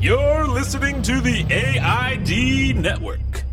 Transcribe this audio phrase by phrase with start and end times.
[0.00, 3.44] You're listening to the AID Network.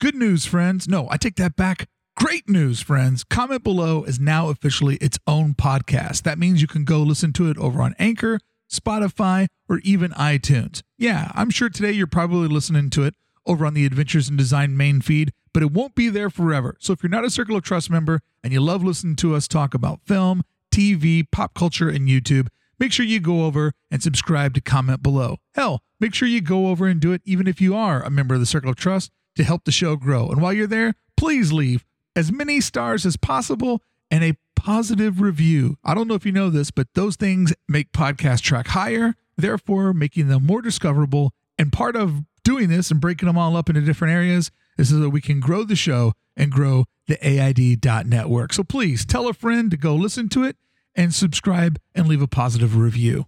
[0.00, 0.88] Good news, friends.
[0.88, 1.88] No, I take that back.
[2.16, 3.22] Great news, friends.
[3.22, 6.24] Comment Below is now officially its own podcast.
[6.24, 10.82] That means you can go listen to it over on Anchor, Spotify, or even iTunes.
[10.98, 13.14] Yeah, I'm sure today you're probably listening to it
[13.46, 16.76] over on the Adventures in Design main feed, but it won't be there forever.
[16.80, 19.46] So if you're not a Circle of Trust member and you love listening to us
[19.46, 20.42] talk about film,
[20.72, 22.48] TV, pop culture, and YouTube,
[22.78, 25.36] make sure you go over and subscribe to Comment Below.
[25.54, 28.34] Hell, make sure you go over and do it even if you are a member
[28.34, 30.28] of the Circle of Trust to help the show grow.
[30.28, 31.84] And while you're there, please leave
[32.16, 35.76] as many stars as possible and a positive review.
[35.84, 39.94] I don't know if you know this, but those things make podcast track higher, therefore
[39.94, 41.32] making them more discoverable.
[41.58, 44.96] And part of doing this and breaking them all up into different areas is so
[44.96, 48.52] that we can grow the show and grow the AID.network.
[48.52, 50.56] So please tell a friend to go listen to it
[50.98, 53.26] and subscribe and leave a positive review.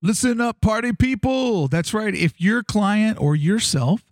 [0.00, 1.66] Listen up, party people.
[1.66, 2.14] That's right.
[2.14, 4.04] If your client or yourself,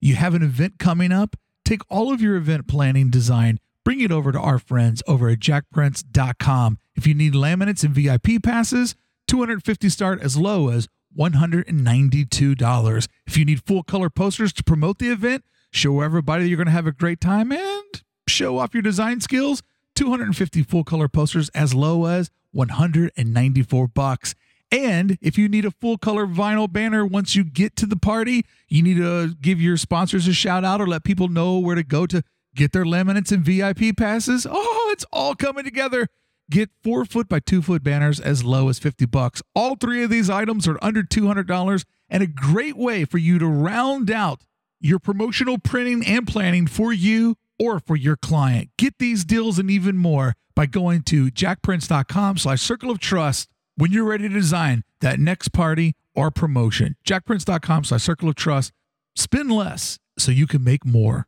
[0.00, 4.10] you have an event coming up, take all of your event planning design, bring it
[4.10, 6.78] over to our friends over at jakprints.com.
[6.96, 8.94] If you need laminates and VIP passes,
[9.28, 13.08] 250 start as low as $192.
[13.26, 16.72] If you need full color posters to promote the event, show everybody you're going to
[16.72, 19.62] have a great time and show off your design skills,
[19.96, 24.34] 250 full color posters as low as 194 bucks.
[24.72, 28.44] And if you need a full color vinyl banner once you get to the party,
[28.68, 31.84] you need to give your sponsors a shout out or let people know where to
[31.84, 32.22] go to
[32.54, 34.46] get their laminates and VIP passes.
[34.48, 36.08] Oh, it's all coming together.
[36.50, 39.42] Get four foot by two foot banners as low as 50 bucks.
[39.54, 43.46] All three of these items are under $200 and a great way for you to
[43.46, 44.42] round out
[44.80, 48.70] your promotional printing and planning for you or for your client.
[48.78, 53.92] Get these deals and even more by going to jakprints.com slash circle of trust when
[53.92, 56.96] you're ready to design that next party or promotion.
[57.06, 58.72] jakprints.com slash circle of trust.
[59.14, 61.26] Spend less so you can make more.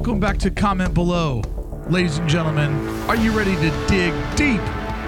[0.00, 1.42] Welcome back to Comment Below.
[1.90, 2.72] Ladies and gentlemen,
[3.06, 4.62] are you ready to dig deep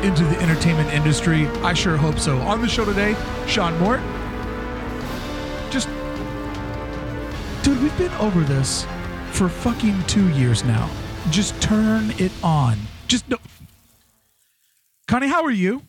[0.04, 1.46] into the entertainment industry?
[1.62, 2.36] I sure hope so.
[2.40, 3.16] On the show today,
[3.46, 4.00] Sean Mort.
[5.70, 5.88] Just,
[7.62, 8.86] dude, we've been over this
[9.30, 10.90] for fucking two years now.
[11.30, 12.76] Just turn it on.
[13.08, 13.38] Just no.
[15.08, 15.84] Connie, how are you?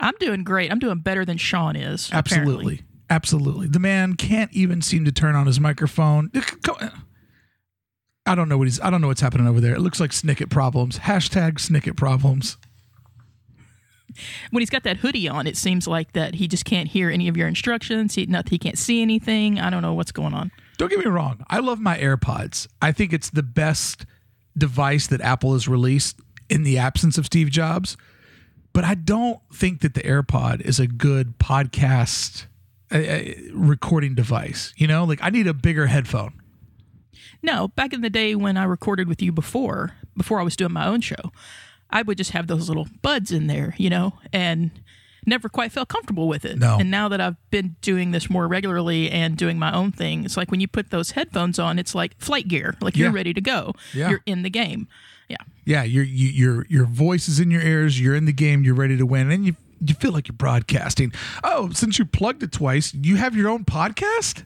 [0.00, 0.72] I'm doing great.
[0.72, 2.08] I'm doing better than Sean is.
[2.10, 2.52] Absolutely.
[2.52, 2.80] apparently.
[3.10, 3.66] Absolutely.
[3.66, 6.30] The man can't even seem to turn on his microphone.
[8.26, 9.74] I don't know what he's I don't know what's happening over there.
[9.74, 11.00] It looks like snicket problems.
[11.00, 12.56] Hashtag snicket problems.
[14.50, 17.28] When he's got that hoodie on, it seems like that he just can't hear any
[17.28, 18.14] of your instructions.
[18.14, 19.58] He not he can't see anything.
[19.58, 20.50] I don't know what's going on.
[20.78, 21.44] Don't get me wrong.
[21.48, 22.66] I love my AirPods.
[22.80, 24.06] I think it's the best
[24.56, 27.96] device that Apple has released in the absence of Steve Jobs.
[28.72, 32.46] But I don't think that the AirPod is a good podcast
[32.92, 33.00] uh,
[33.52, 34.72] recording device.
[34.76, 36.39] You know, like I need a bigger headphone.
[37.42, 40.72] No, back in the day when I recorded with you before, before I was doing
[40.72, 41.32] my own show,
[41.90, 44.70] I would just have those little buds in there, you know, and
[45.26, 46.58] never quite felt comfortable with it.
[46.58, 46.78] No.
[46.78, 50.36] And now that I've been doing this more regularly and doing my own thing, it's
[50.36, 53.40] like when you put those headphones on, it's like flight gear, like you're ready to
[53.40, 53.74] go.
[53.94, 54.10] Yeah.
[54.10, 54.88] You're in the game.
[55.28, 55.36] Yeah.
[55.64, 58.00] Yeah, your you, your your voice is in your ears.
[58.00, 58.64] You're in the game.
[58.64, 61.12] You're ready to win, and you you feel like you're broadcasting.
[61.44, 64.44] Oh, since you plugged it twice, you have your own podcast.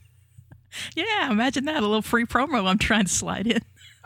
[0.95, 3.61] Yeah, imagine that a little free promo I'm trying to slide in.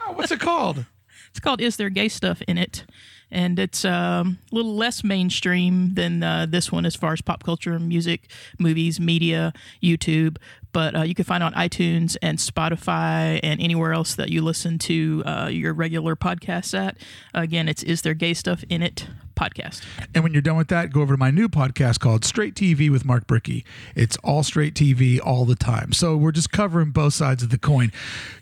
[0.07, 0.85] Oh, what's it called?
[1.31, 2.85] It's called "Is There Gay Stuff in It,"
[3.31, 7.45] and it's um, a little less mainstream than uh, this one as far as pop
[7.45, 9.53] culture, music, movies, media,
[9.83, 10.39] YouTube.
[10.73, 14.41] But uh, you can find it on iTunes and Spotify and anywhere else that you
[14.43, 16.97] listen to uh, your regular podcasts at.
[17.35, 19.07] Again, it's "Is There Gay Stuff in It"
[19.39, 19.83] podcast.
[20.15, 22.91] And when you're done with that, go over to my new podcast called Straight TV
[22.91, 23.65] with Mark Brickey.
[23.95, 25.93] It's all straight TV all the time.
[25.93, 27.93] So we're just covering both sides of the coin.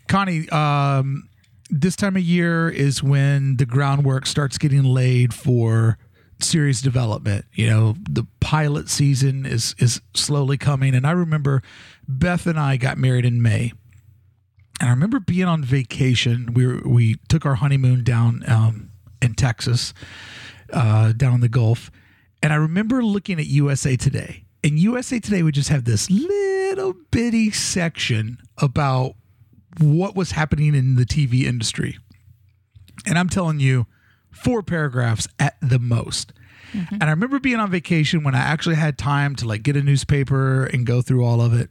[0.07, 1.29] Connie, um,
[1.69, 5.97] this time of year is when the groundwork starts getting laid for
[6.39, 7.45] series development.
[7.53, 10.95] You know, the pilot season is is slowly coming.
[10.95, 11.61] And I remember
[12.07, 13.73] Beth and I got married in May.
[14.79, 16.53] and I remember being on vacation.
[16.53, 18.91] We were, we took our honeymoon down um,
[19.21, 19.93] in Texas,
[20.73, 21.91] uh, down the Gulf,
[22.41, 26.93] and I remember looking at USA Today, and USA Today would just have this little
[27.11, 29.15] bitty section about
[29.79, 31.97] what was happening in the TV industry,
[33.05, 33.85] and I'm telling you,
[34.31, 36.33] four paragraphs at the most.
[36.91, 39.81] And I remember being on vacation when I actually had time to like get a
[39.81, 41.69] newspaper and go through all of it.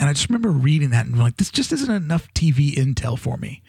[0.00, 3.36] And I just remember reading that and like, this just isn't enough TV intel for
[3.36, 3.62] me.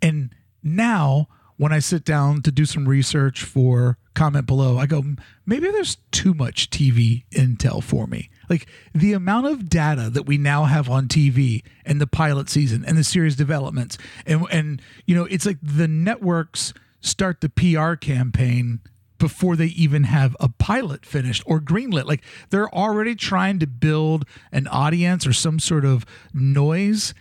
[0.00, 5.04] And now, when I sit down to do some research for comment below, I go,
[5.44, 8.30] maybe there's too much TV intel for me.
[8.48, 12.84] Like the amount of data that we now have on TV and the pilot season
[12.84, 17.94] and the series developments, and and you know, it's like the networks start the PR
[17.94, 18.80] campaign
[19.18, 22.06] before they even have a pilot finished or greenlit.
[22.06, 27.14] Like they're already trying to build an audience or some sort of noise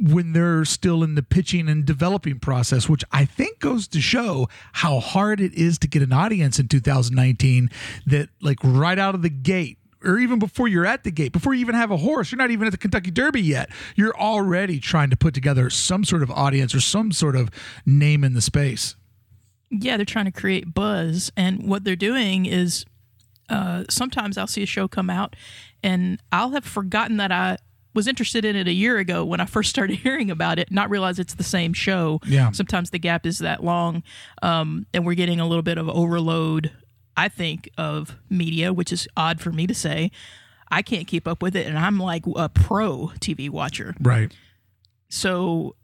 [0.00, 4.48] when they're still in the pitching and developing process, which I think goes to show
[4.72, 7.70] how hard it is to get an audience in 2019
[8.06, 11.52] that like right out of the gate or even before you're at the gate, before
[11.52, 13.68] you even have a horse, you're not even at the Kentucky Derby yet.
[13.96, 17.50] You're already trying to put together some sort of audience or some sort of
[17.84, 18.96] name in the space.
[19.70, 22.84] Yeah, they're trying to create buzz, and what they're doing is
[23.48, 25.36] uh, sometimes I'll see a show come out,
[25.82, 27.58] and I'll have forgotten that I
[27.94, 30.90] was interested in it a year ago when I first started hearing about it, not
[30.90, 32.20] realize it's the same show.
[32.24, 32.50] Yeah.
[32.52, 34.02] Sometimes the gap is that long,
[34.42, 36.72] um, and we're getting a little bit of overload.
[37.16, 40.10] I think of media, which is odd for me to say.
[40.70, 43.94] I can't keep up with it, and I'm like a pro TV watcher.
[44.00, 44.32] Right.
[45.08, 45.74] So,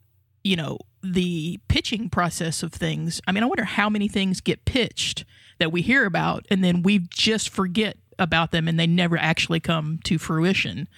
[0.44, 3.20] you know, the pitching process of things.
[3.26, 5.25] I mean, I wonder how many things get pitched
[5.59, 9.61] that we hear about and then we just forget about them and they never actually
[9.61, 10.88] come to fruition.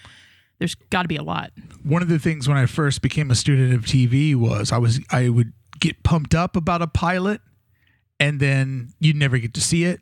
[0.59, 1.53] There's got to be a lot.
[1.85, 5.01] one of the things when I first became a student of TV was I was
[5.11, 7.41] I would get pumped up about a pilot
[8.19, 10.01] and then you'd never get to see it.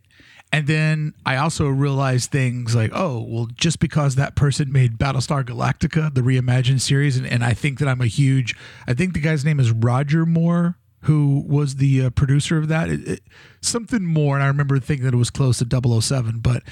[0.53, 5.45] And then I also realized things like, oh, well, just because that person made Battlestar
[5.45, 8.55] Galactica, the reimagined series, and, and I think that I'm a huge,
[8.87, 12.89] I think the guy's name is Roger Moore, who was the uh, producer of that.
[12.89, 13.21] It, it,
[13.61, 14.37] something more.
[14.37, 16.63] And I remember thinking that it was close to 007, but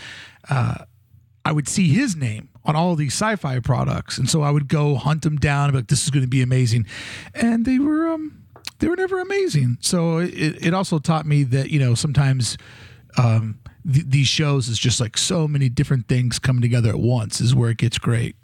[0.48, 0.84] uh,
[1.44, 4.96] I would see his name on all these sci-fi products, and so I would go
[4.96, 5.64] hunt them down.
[5.64, 6.87] And be like, this is going to be amazing,
[7.34, 8.44] and they were um
[8.78, 9.78] they were never amazing.
[9.81, 12.56] So it, it also taught me that you know sometimes
[13.19, 13.58] um
[13.90, 17.55] th- these shows is just like so many different things coming together at once is
[17.55, 18.37] where it gets great.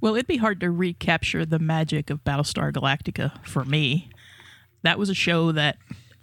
[0.00, 4.10] Well, it'd be hard to recapture the magic of Battlestar Galactica for me.
[4.82, 5.78] That was a show that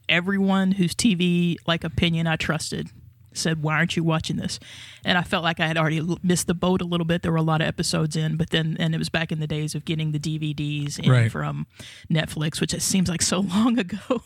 [0.07, 2.89] everyone whose TV like opinion I trusted
[3.37, 4.59] said, "Why aren't you watching this?"
[5.05, 7.21] And I felt like I had already l- missed the boat a little bit.
[7.21, 9.47] There were a lot of episodes in, but then and it was back in the
[9.47, 11.31] days of getting the DVDs in Right.
[11.31, 11.67] from
[12.11, 14.21] Netflix, which it seems like so long ago.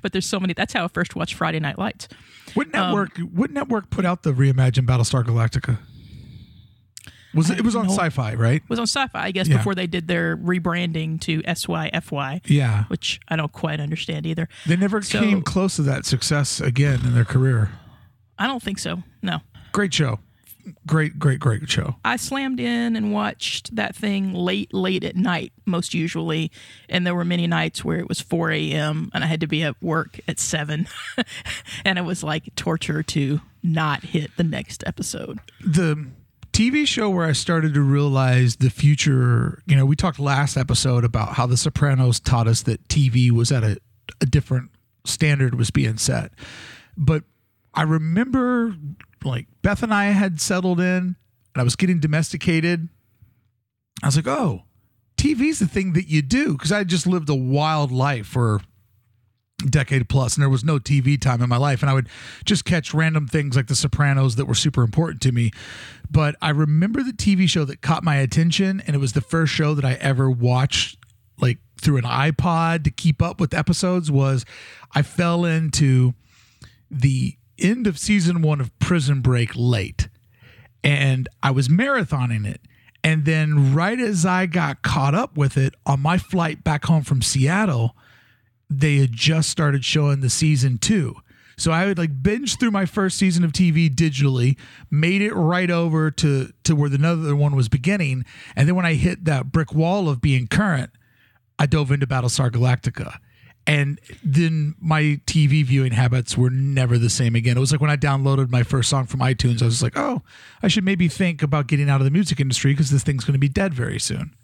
[0.00, 0.52] but there's so many.
[0.54, 2.08] That's how I first watched Friday Night Lights.
[2.54, 3.18] What um, network?
[3.18, 5.78] what network put out the reimagined Battlestar Galactica?
[7.34, 7.58] Was it?
[7.58, 8.56] It was on no- Sci-Fi, right?
[8.62, 9.56] It was on Sci-Fi, I guess, Yeah.
[9.56, 12.42] before they did their rebranding to SYFY.
[12.44, 14.48] Yeah, Which I don't quite understand either.
[14.66, 17.70] they never So- came close to that success again in their career.
[18.42, 19.04] I don't think so.
[19.22, 19.38] No.
[19.70, 20.18] Great show,
[20.84, 21.94] great, great, great show.
[22.04, 26.50] I slammed in and watched that thing late, late at night, most usually.
[26.88, 29.12] And there were many nights where it was 4 a.m.
[29.14, 30.88] and I had to be at work at 7.
[31.84, 35.38] and it was like torture to not hit the next episode.
[35.64, 36.08] the
[36.52, 41.04] TV show where I started to realize the future, you know, we talked last episode
[41.04, 43.78] about how The Sopranos taught us that TV was at a,
[44.20, 44.70] a different
[45.04, 46.32] standard was being set.
[46.96, 47.22] But
[47.74, 48.74] I remember
[49.24, 51.16] like Beth and I had settled in
[51.54, 52.88] and I was getting domesticated.
[54.02, 54.62] I was like, oh,
[55.16, 56.56] TV's the thing that you do.
[56.56, 58.60] Cause I just lived a wild life for
[59.64, 61.82] a decade plus and there was no TV time in my life.
[61.82, 62.08] And I would
[62.44, 65.50] just catch random things like The Sopranos that were super important to me.
[66.10, 69.52] But I remember the TV show that caught my attention, and it was the first
[69.52, 70.98] show that I ever watched
[71.40, 74.10] like through an iPod to keep up with episodes.
[74.10, 74.44] Was
[74.94, 76.12] I fell into
[76.90, 80.08] the end of season one of Prison Break late,
[80.82, 82.60] and I was marathoning it.
[83.04, 87.02] And then, right as I got caught up with it on my flight back home
[87.02, 87.96] from Seattle,
[88.70, 91.16] they had just started showing the season two.
[91.56, 94.56] So I would like binge through my first season of TV digitally,
[94.90, 98.24] made it right over to to where the other one was beginning,
[98.56, 100.90] and then when I hit that brick wall of being current,
[101.58, 103.18] I dove into Battlestar Galactica.
[103.66, 107.56] And then my TV viewing habits were never the same again.
[107.56, 110.22] It was like when I downloaded my first song from iTunes, I was like, oh,
[110.62, 113.34] I should maybe think about getting out of the music industry because this thing's going
[113.34, 114.34] to be dead very soon.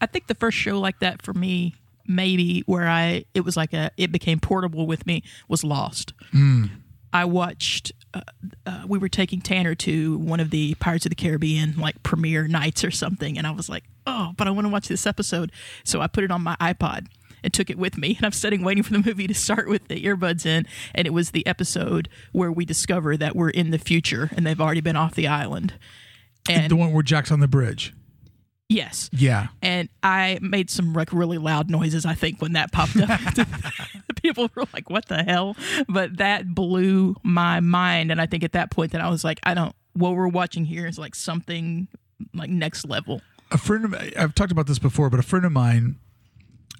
[0.00, 1.76] I think the first show like that for me,
[2.06, 6.12] maybe where I it was like a it became portable with me was Lost.
[7.12, 7.92] I watched.
[8.12, 8.20] Uh,
[8.66, 12.46] uh, we were taking Tanner to one of the Pirates of the Caribbean like premiere
[12.46, 15.52] nights or something, and I was like, "Oh, but I want to watch this episode."
[15.84, 17.06] So I put it on my iPod
[17.46, 18.16] and took it with me.
[18.16, 21.10] And I'm sitting waiting for the movie to start with the earbuds in, and it
[21.14, 24.96] was the episode where we discover that we're in the future and they've already been
[24.96, 25.74] off the island.
[26.50, 27.94] And the one where Jack's on the bridge.
[28.68, 29.46] yes, Yeah.
[29.62, 32.04] and I made some like really loud noises.
[32.04, 33.20] I think when that popped up,
[34.22, 35.56] people were like, "What the hell?"
[35.88, 39.38] But that blew my mind, and I think at that point that I was like,
[39.44, 41.88] "I don't." What we're watching here is like something
[42.34, 43.22] like next level.
[43.50, 45.96] a friend of I've talked about this before, but a friend of mine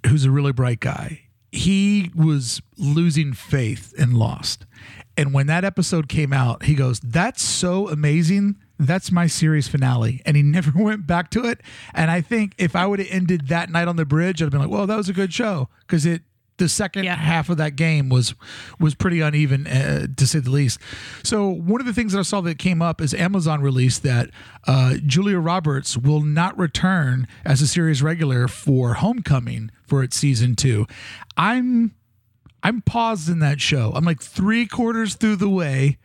[0.06, 1.22] who's a really bright guy,
[1.52, 4.66] he was losing faith and lost.
[5.16, 8.56] And when that episode came out, he goes, That's so amazing.
[8.78, 10.20] That's my series finale.
[10.26, 11.60] And he never went back to it.
[11.94, 14.50] And I think if I would have ended that night on the bridge, I'd have
[14.52, 15.68] been like, Well, that was a good show.
[15.80, 16.22] Because it,
[16.58, 17.16] the second Yeah.
[17.16, 18.34] half of that game was
[18.78, 20.78] was pretty uneven uh, to say the least.
[21.22, 24.30] So one of the things that I saw that came up is Amazon released that
[24.66, 30.56] uh, Julia Roberts will not return as a series regular for Homecoming for its season
[30.56, 30.86] two.
[31.36, 31.94] I'm
[32.62, 33.92] I'm paused in that show.
[33.94, 35.98] I'm like three quarters through the way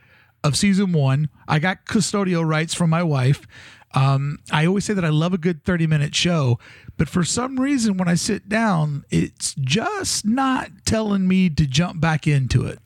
[0.44, 1.30] of season one.
[1.48, 3.48] I got custodial rights from my wife.
[3.94, 6.60] Um, I always say that I love a good 30 minute show,
[6.98, 12.00] but for some reason, when I sit down, it's just not telling me to jump
[12.00, 12.80] back into it.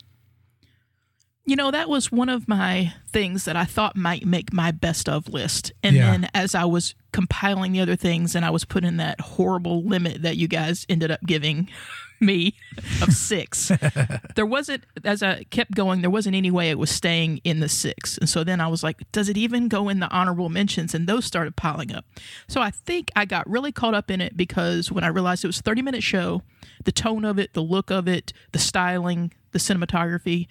[1.48, 5.08] You know, that was one of my things that I thought might make my best
[5.08, 5.72] of list.
[5.82, 6.10] And Yeah.
[6.10, 9.84] then as I was compiling the other things and I was put in that horrible
[9.84, 11.68] limit that you guys ended up giving
[12.20, 12.56] me
[13.00, 13.70] of six,
[14.34, 17.68] there wasn't, as I kept going, there wasn't any way it was staying in the
[17.68, 18.18] six.
[18.18, 20.94] And so then I was like, does it even go in the honorable mentions?
[20.96, 22.04] And those started piling up.
[22.48, 25.48] So I think I got really caught up in it because when I realized it
[25.48, 26.42] was a 30 minute show,
[26.84, 30.48] the tone of it, the look of it, the styling, the cinematography,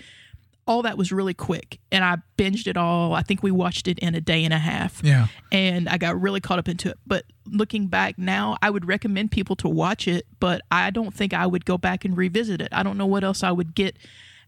[0.68, 3.14] all that was really quick and I binged it all.
[3.14, 5.02] I think we watched it in a day and a half.
[5.04, 5.28] Yeah.
[5.52, 6.98] And I got really caught up into it.
[7.06, 11.34] But looking back now, I would recommend people to watch it, but I don't think
[11.34, 12.70] I would go back and revisit it.
[12.72, 13.96] I don't know what else I would get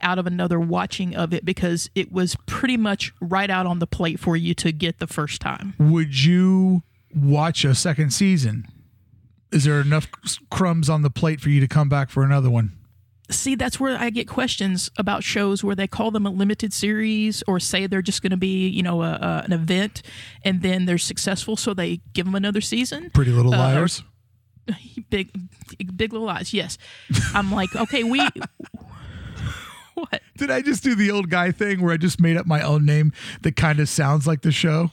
[0.01, 3.88] out of another watching of it because it was pretty much right out on the
[3.88, 5.74] plate for you to get the first time.
[5.79, 6.83] Would you
[7.15, 8.67] watch a second season?
[9.51, 10.07] Is there enough
[10.51, 12.74] crumbs on the plate for you to come back for another one?
[13.29, 17.43] See that's where i get questions about shows where they call them a limited series
[17.48, 20.01] or say they're just going to be you know a, a, an event
[20.43, 24.03] and then they're successful so they give them another season Pretty Little Uh, Liars.
[25.10, 25.29] big
[25.96, 26.77] big little lies yes
[27.34, 28.19] i'm like okay we
[29.98, 32.62] what Did I just do the old guy thing where I just made up my
[32.62, 33.12] own name
[33.42, 34.92] that kind of sounds like the show?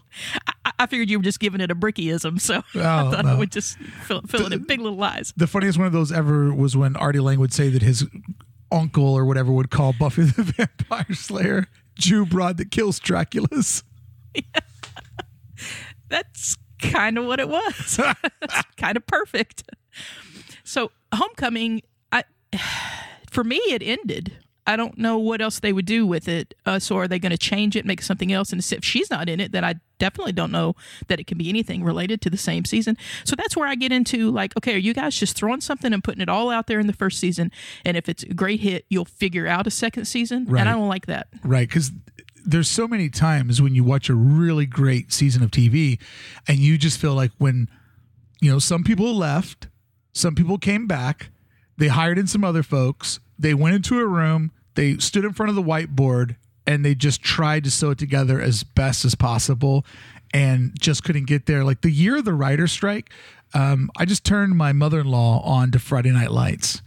[0.64, 3.34] I, I figured you were just giving it a brickism so i Oh, thought i
[3.34, 6.52] would just fill, fill it in big little lies The funniest one of those ever
[6.54, 8.06] was when Artie Lange would say that his
[8.72, 13.82] uncle or whatever would call Buffy the Vampire Slayer Jew broad that kills Draculas.
[16.08, 18.00] that's kind of what it was.
[18.76, 19.70] Kind of perfect.
[20.64, 22.24] So, Homecoming, I
[23.30, 24.36] for me it ended.
[24.66, 26.54] I don't know what else they would do with it.
[26.64, 28.52] Uh, so, are they going to change it, make something else?
[28.52, 30.74] And if she's not in it, then I definitely don't know
[31.08, 32.96] that it can be anything related to the same season.
[33.24, 36.02] So that's where I get into like, okay, are you guys just throwing something and
[36.02, 37.50] putting it all out there in the first season?
[37.84, 40.46] And if it's a great hit, you'll figure out a second season.
[40.46, 40.60] Right.
[40.60, 41.28] And I don't like that.
[41.42, 41.68] Right.
[41.68, 41.92] Because
[42.44, 45.98] there's so many times when you watch a really great season of TV
[46.46, 47.68] and you just feel like when,
[48.40, 49.68] you know, some people left,
[50.12, 51.30] some people came back,
[51.78, 55.50] they hired in some other folks, they went into a room, they stood in front
[55.50, 56.36] of the whiteboard,
[56.66, 59.84] and they just tried to sew it together as best as possible
[60.32, 61.64] and just couldn't get there.
[61.64, 63.10] Like the year of the writer's strike,
[63.52, 66.82] um, I just turned my mother in law on to Friday Night Lights.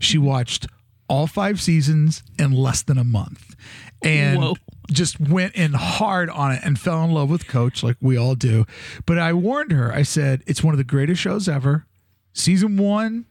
[0.00, 0.66] She watched
[1.08, 3.54] all five seasons in less than a month
[4.02, 4.54] and Whoa.
[4.90, 8.34] just went in hard on it and fell in love with Coach like we all
[8.34, 8.66] do.
[9.06, 11.86] But I warned her, I said, it's one of the greatest shows ever.
[12.32, 13.26] Season one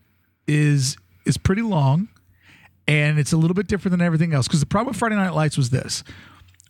[0.47, 2.07] is is pretty long
[2.88, 4.48] and it's a little bit different than everything else.
[4.48, 6.03] Because the problem with Friday Night Lights was this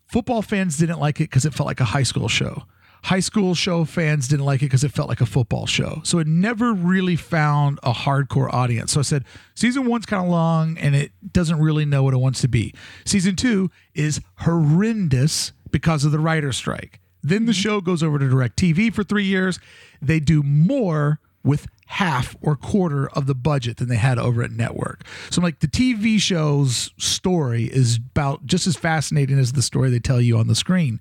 [0.08, 2.64] football fans didn't like it because it felt like a high school show.
[3.04, 6.02] High school show fans didn't like it because it felt like a football show.
[6.04, 8.92] So it never really found a hardcore audience.
[8.94, 12.18] So I said, season one's kind of long and it doesn't really know what it
[12.18, 12.74] wants to be.
[13.06, 17.00] Season two is horrendous because of the writer strike.
[17.22, 17.62] Then the mm-hmm.
[17.62, 19.60] show goes over to DirecTV for three years.
[20.02, 24.52] They do more with half or quarter of the budget than they had over at
[24.52, 25.04] network.
[25.30, 29.90] So I'm like the TV show's story is about just as fascinating as the story
[29.90, 31.00] they tell you on the screen.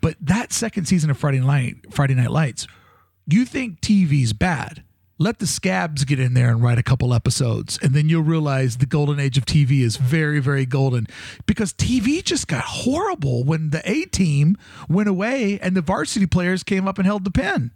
[0.00, 2.66] But that second season of Friday Night Friday Night Lights,
[3.26, 4.82] you think TV's bad.
[5.18, 8.76] let the scabs get in there and write a couple episodes and then you'll realize
[8.76, 11.06] the golden age of tv is very very golden
[11.46, 14.56] because tv just got horrible when the a team
[14.88, 17.70] went away and the varsity players came up and held the pen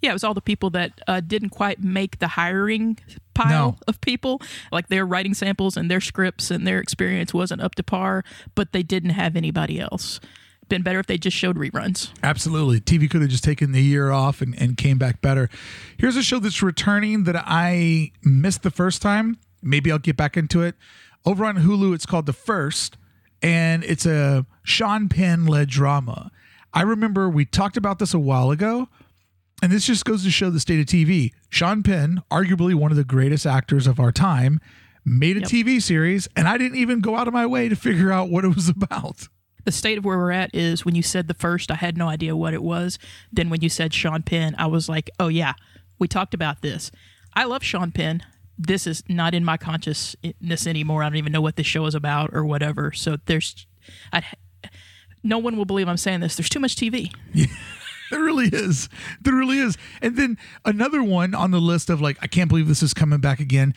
[0.00, 2.98] Yeah, it was all the people that uh, didn't quite make the hiring
[3.34, 3.76] pile No.
[3.88, 4.40] of people.
[4.72, 8.24] Like their writing samples and their scripts and their experience wasn't up to par,
[8.54, 10.20] but they didn't have anybody else.
[10.68, 12.10] Been better if they just showed reruns.
[12.22, 12.80] Absolutely.
[12.80, 15.50] TV could have just taken the year off and, and came back better.
[15.98, 19.38] Here's a show that's returning that I missed the first time.
[19.62, 20.76] Maybe I'll get back into it.
[21.26, 22.96] Over on Hulu, it's called The First,
[23.42, 26.30] and it's a Sean Penn led drama.
[26.72, 28.88] I remember we talked about this a while ago,
[29.62, 31.32] and this just goes to show the state of TV.
[31.48, 34.60] Sean Penn, arguably one of the greatest actors of our time,
[35.04, 35.48] made a Yep.
[35.48, 38.44] TV series, and I didn't even go out of my way to figure out what
[38.44, 39.28] it was about.
[39.64, 42.08] The state of where we're at is when you said the first, I had no
[42.08, 42.98] idea what it was.
[43.32, 45.52] Then when you said Sean Penn, I was like, oh, yeah,
[45.98, 46.90] we talked about this.
[47.34, 48.22] I love Sean Penn.
[48.58, 51.02] This is not in my consciousness anymore.
[51.02, 52.92] I don't even know what this show is about or whatever.
[52.92, 53.66] So there's,
[54.12, 54.22] I,
[55.22, 56.36] no one will believe I'm saying this.
[56.36, 57.12] There's too much TV.
[58.20, 58.88] There really is.
[59.20, 59.78] There really is.
[60.02, 63.20] And then another one on the list of like, I can't believe this is coming
[63.20, 63.72] back again.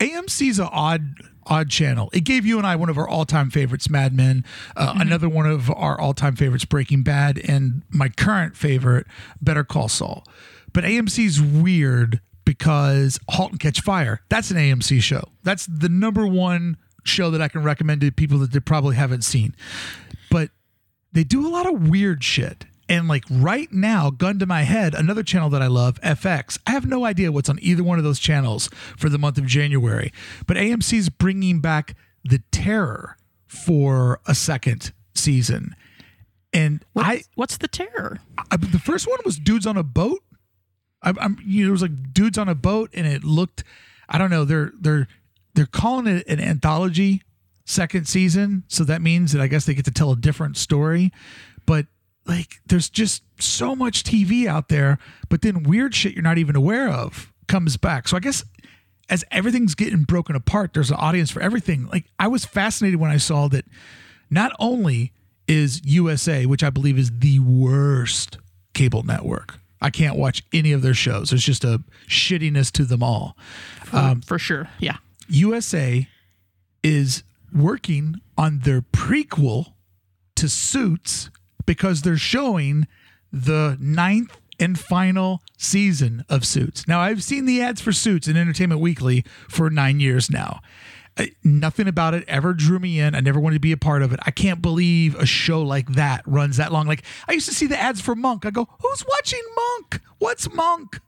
[0.00, 1.14] AMC's an odd,
[1.46, 2.10] odd channel.
[2.12, 4.44] It gave you and I one of our all-time favorites, Mad Men.
[4.76, 9.06] Uh, Another one of our all-time favorites, Breaking Bad, and my current favorite,
[9.40, 10.24] Better Call Saul.
[10.72, 14.20] But AMC's weird because *Halt and Catch Fire*.
[14.28, 15.28] That's an AMC show.
[15.44, 19.22] That's the number one show that I can recommend to people that they probably haven't
[19.22, 19.54] seen.
[20.30, 20.50] But
[21.12, 22.64] they do a lot of weird shit.
[22.88, 26.58] And like right now, gun to my head, another channel that I love, FX.
[26.66, 29.46] I have no idea what's on either one of those channels for the month of
[29.46, 30.12] January,
[30.46, 35.74] but AMC's bringing back The Terror for a second season.
[36.52, 38.20] And What's, I, what's the terror?
[38.50, 40.22] I, the first one was dudes on a boat.
[41.02, 43.64] I, I'm, you know, it was like dudes on a boat, and it looked,
[44.08, 45.08] I don't know, they're they're
[45.54, 47.22] they're calling it an anthology
[47.64, 51.12] second season, so that means that I guess they get to tell a different story.
[51.66, 51.86] But
[52.26, 56.56] like, there's just so much TV out there, but then weird shit you're not even
[56.56, 58.08] aware of comes back.
[58.08, 58.44] So I guess
[59.08, 61.86] as everything's getting broken apart, there's an audience for everything.
[61.88, 63.66] Like I was fascinated when I saw that
[64.30, 65.12] not only
[65.46, 68.38] is USA, which I believe is the worst
[68.72, 69.58] cable network.
[69.80, 71.30] I can't watch any of their shows.
[71.30, 73.36] There's just a shittiness to them all.
[73.84, 74.70] For, um, for sure.
[74.78, 74.96] Yeah.
[75.28, 76.08] USA
[76.82, 77.22] is
[77.54, 79.74] working on their prequel
[80.36, 81.28] to Suits
[81.66, 82.86] because they're showing
[83.32, 86.86] the ninth and final season of Suits.
[86.86, 90.60] Now, I've seen the ads for Suits in Entertainment Weekly for nine years now.
[91.16, 93.14] Uh, nothing about it ever drew me in.
[93.14, 94.20] I never wanted to be a part of it.
[94.24, 96.86] I can't believe a show like that runs that long.
[96.86, 98.44] Like, I used to see the ads for Monk.
[98.44, 100.00] I go, who's watching Monk?
[100.18, 101.00] What's Monk?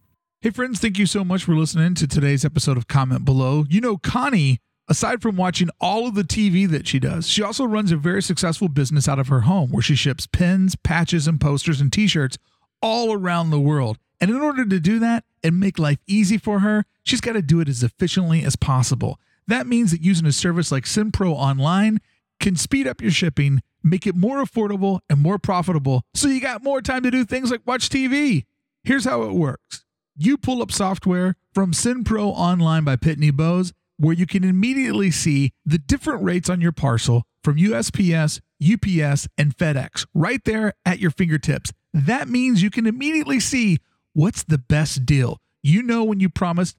[0.42, 3.64] Hey, friends, thank you so much for listening to today's episode of Comment Below.
[3.69, 7.64] You know, Connie, aside from watching all of the TV that she does, she also
[7.64, 11.40] runs a very successful business out of her home where she ships pins, patches, and
[11.40, 12.38] posters and t shirts
[12.83, 13.99] all around the world.
[14.20, 17.42] And in order to do that and make life easy for her, she's got to
[17.42, 19.18] do it as efficiently as possible.
[19.46, 21.99] That means that using a service like SendPro Online
[22.40, 26.62] can speed up your shipping, make it more affordable and more profitable, so you got
[26.62, 28.44] more time to do things like watch TV.
[28.85, 29.85] Here's how it works
[30.16, 35.53] you pull up software from SendPro Online by Pitney Bowes, where you can immediately see
[35.65, 41.11] the different rates on your parcel from USPS, UPS, and FedEx right there at your
[41.11, 41.73] fingertips.
[41.93, 43.79] That means you can immediately see
[44.13, 45.39] what's the best deal.
[45.63, 46.77] You know when you promised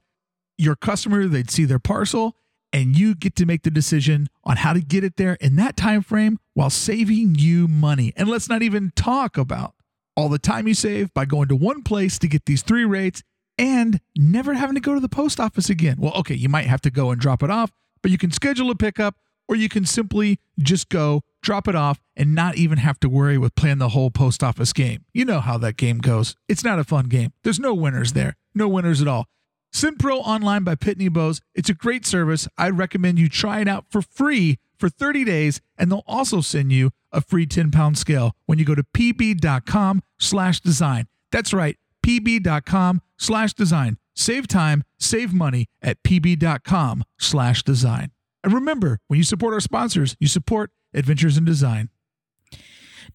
[0.57, 2.35] your customer they'd see their parcel
[2.73, 5.77] and you get to make the decision on how to get it there in that
[5.77, 8.13] time frame while saving you money.
[8.15, 9.73] And let's not even talk about
[10.15, 13.23] all the time you save by going to one place to get these three rates
[13.57, 15.97] and never having to go to the post office again.
[15.99, 18.69] Well, okay, you might have to go and drop it off, but you can schedule
[18.71, 19.15] a pickup
[19.47, 23.37] or you can simply just go drop it off and not even have to worry
[23.37, 25.05] with playing the whole post office game.
[25.13, 26.35] You know how that game goes.
[26.47, 27.31] It's not a fun game.
[27.43, 28.35] There's no winners there.
[28.53, 29.27] No winners at all.
[29.73, 31.41] SendPro Online by Pitney Bowes.
[31.53, 32.47] It's a great service.
[32.57, 36.71] I'd recommend you try it out for free for 30 days, and they'll also send
[36.71, 41.07] you a free 10 pound scale when you go to pb.com slash design.
[41.31, 43.97] That's right, pb.com slash design.
[44.15, 48.11] Save time, save money at pb.com slash design.
[48.43, 51.89] And remember, when you support our sponsors, you support Adventures in Design.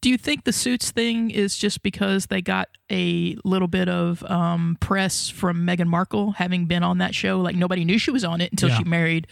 [0.01, 4.23] Do you think the suits thing is just because they got a little bit of
[4.25, 7.41] um, press from Meghan Markle having been on that show?
[7.41, 8.79] Like nobody knew she was on it until Yeah.
[8.79, 9.27] she married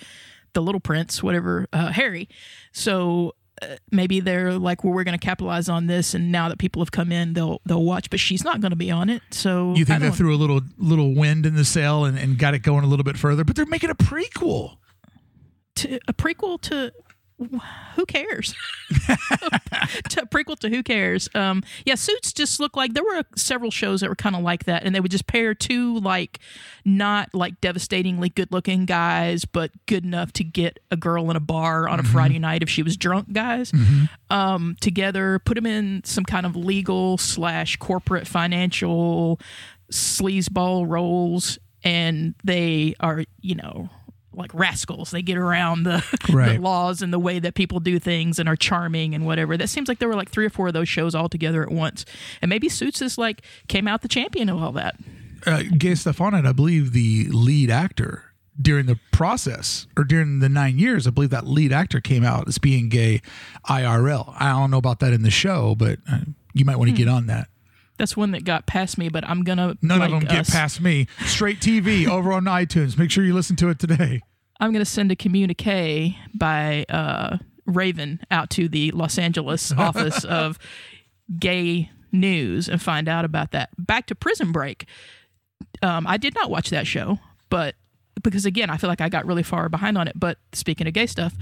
[0.53, 2.29] the little prince, whatever, uh, Harry.
[2.73, 3.35] So
[3.91, 6.91] maybe they're like, well, we're going to capitalize on this, and now that people have
[6.93, 8.11] come in, they'll they'll watch.
[8.11, 10.61] But she's not going to be on it, so You think they threw a little
[10.79, 13.57] little wind in the sail and, and got it going a little bit further, but
[13.57, 14.77] they're making a prequel.
[15.77, 16.93] to, a prequel to
[17.97, 18.55] who cares?
[18.91, 21.29] to prequel to who cares?
[21.35, 24.65] Um, yeah, Suits just looked like there were several shows that were kind of like
[24.65, 26.39] that, and they would just pair two like
[26.85, 31.41] not like devastatingly good looking guys, but good enough to get a girl in a
[31.41, 33.73] bar on a Friday night if she was drunk, guys,
[34.31, 39.41] um, together, put them in some kind of legal slash corporate financial
[39.93, 43.89] sleazeball roles, and they are you know
[44.33, 45.11] like rascals.
[45.11, 46.57] They get around the, Right.
[46.57, 49.57] the laws and the way that people do things and are charming and whatever.
[49.57, 51.71] That seems like there were like three or four of those shows all together at
[51.71, 52.05] once.
[52.41, 54.97] And maybe Suits is like came out the champion of all that.
[55.47, 58.25] Uh, Gay Stefanet, I believe the lead actor
[58.61, 62.47] during the process or during the nine years, I believe that lead actor came out
[62.47, 63.23] as being gay
[63.69, 64.35] IRL.
[64.39, 66.19] I don't know about that in the show, but uh,
[66.53, 67.49] you might want to get on that.
[68.01, 70.81] That's one that got past me, but I'm gonna None like of them get past
[70.81, 71.07] me.
[71.27, 72.97] Straight TV over on iTunes.
[72.97, 74.23] Make sure you listen to it today.
[74.59, 77.37] I'm gonna send a communique by uh,
[77.67, 80.59] Raven out to the Los Angeles office of
[81.39, 83.69] gay news and find out about that.
[83.77, 84.87] Back to Prison Break.
[85.83, 87.19] Um, I did not watch that show,
[87.51, 87.75] but
[88.23, 90.19] because again, I feel like I got really far behind on it.
[90.19, 91.35] But speaking of gay stuff,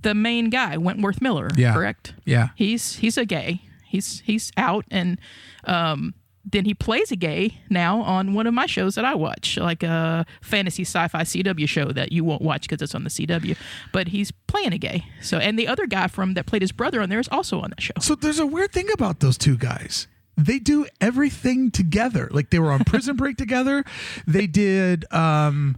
[0.00, 1.74] the main guy, Wentworth Miller, Yeah.
[1.74, 2.14] correct?
[2.24, 2.48] Yeah.
[2.56, 3.60] He's he's a gay.
[3.96, 5.18] He's he's out and
[5.64, 6.14] um
[6.48, 9.82] then he plays a gay now on one of my shows that I watch, like
[9.82, 13.56] a fantasy sci-fi CW show that you won't watch because it's on the CW.
[13.92, 15.06] But he's playing a gay.
[15.20, 17.70] So and the other guy from that played his brother on there is also on
[17.70, 17.94] that show.
[18.00, 20.06] So there's a weird thing about those two guys.
[20.36, 22.28] They do everything together.
[22.30, 23.84] Like they were on Prison Break together.
[24.26, 25.76] They did um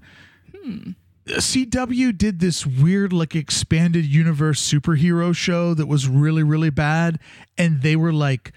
[1.28, 7.18] CW did this weird like expanded universe superhero show that was really really bad
[7.56, 8.52] and they were like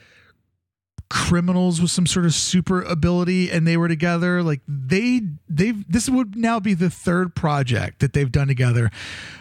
[1.12, 4.42] criminals with some sort of super ability and they were together.
[4.42, 8.90] Like they they've this would now be the third project that they've done together.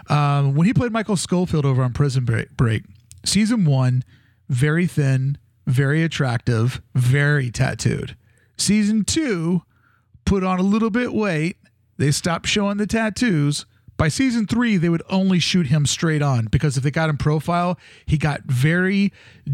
[0.09, 2.83] Um, when he played michael scofield over on prison break, break
[3.25, 4.03] season one
[4.49, 8.17] very thin very attractive very tattooed.
[8.57, 9.63] Season two
[10.25, 11.57] put on a little bit weight
[12.01, 13.67] they stopped showing the tattoos.
[13.99, 17.19] By season three they would only shoot him straight on because if they got him
[17.19, 19.13] profile he got very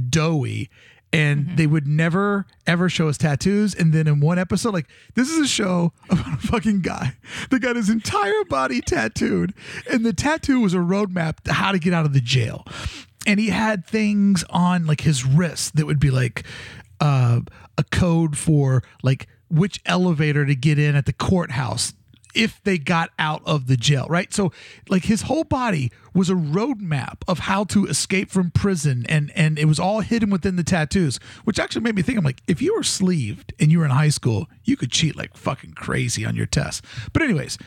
[0.09, 0.71] doughy
[1.13, 3.75] and they would never ever show his tattoos.
[3.75, 7.17] And then in one episode like this is a show about a fucking guy
[7.51, 9.53] that got his entire body tattooed
[9.91, 12.65] and the tattoo was a roadmap to how to get out of the jail.
[13.27, 16.45] And he had things on like his wrist that would be like
[17.01, 17.41] uh,
[17.77, 21.93] a code for like which elevator to get in at the courthouse
[22.37, 24.33] if they got out of the jail, right?
[24.33, 24.53] So
[24.89, 29.59] like his whole body was a roadmap of how to escape from prison and and
[29.59, 32.61] it was all hidden within the tattoos, which actually made me think I'm like if
[32.63, 36.25] you were sleeved and you were in high school, you could cheat like fucking crazy
[36.25, 36.83] on your tests.
[37.13, 37.59] But anyways,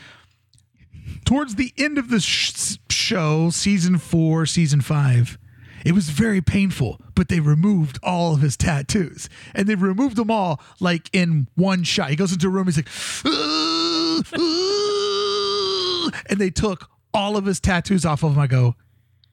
[1.24, 5.38] towards the end of the sh- show, season 4, season 5,
[5.84, 9.28] it was very painful, but they removed all of his tattoos.
[9.54, 12.10] And they removed them all like in one shot.
[12.10, 12.88] He goes into a room, he's like,
[13.24, 14.09] "Ugh, ugh,"
[16.28, 18.38] and they took all of his tattoos off of him.
[18.38, 18.76] I go,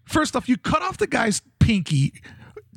[0.05, 2.21] first off, you cut off the guy's pinky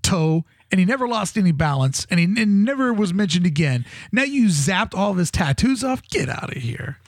[0.03, 3.85] toe and he never lost any balance and he n- never was mentioned again.
[4.13, 6.03] Now you zapped all of his tattoos off.
[6.09, 6.99] Get out of here.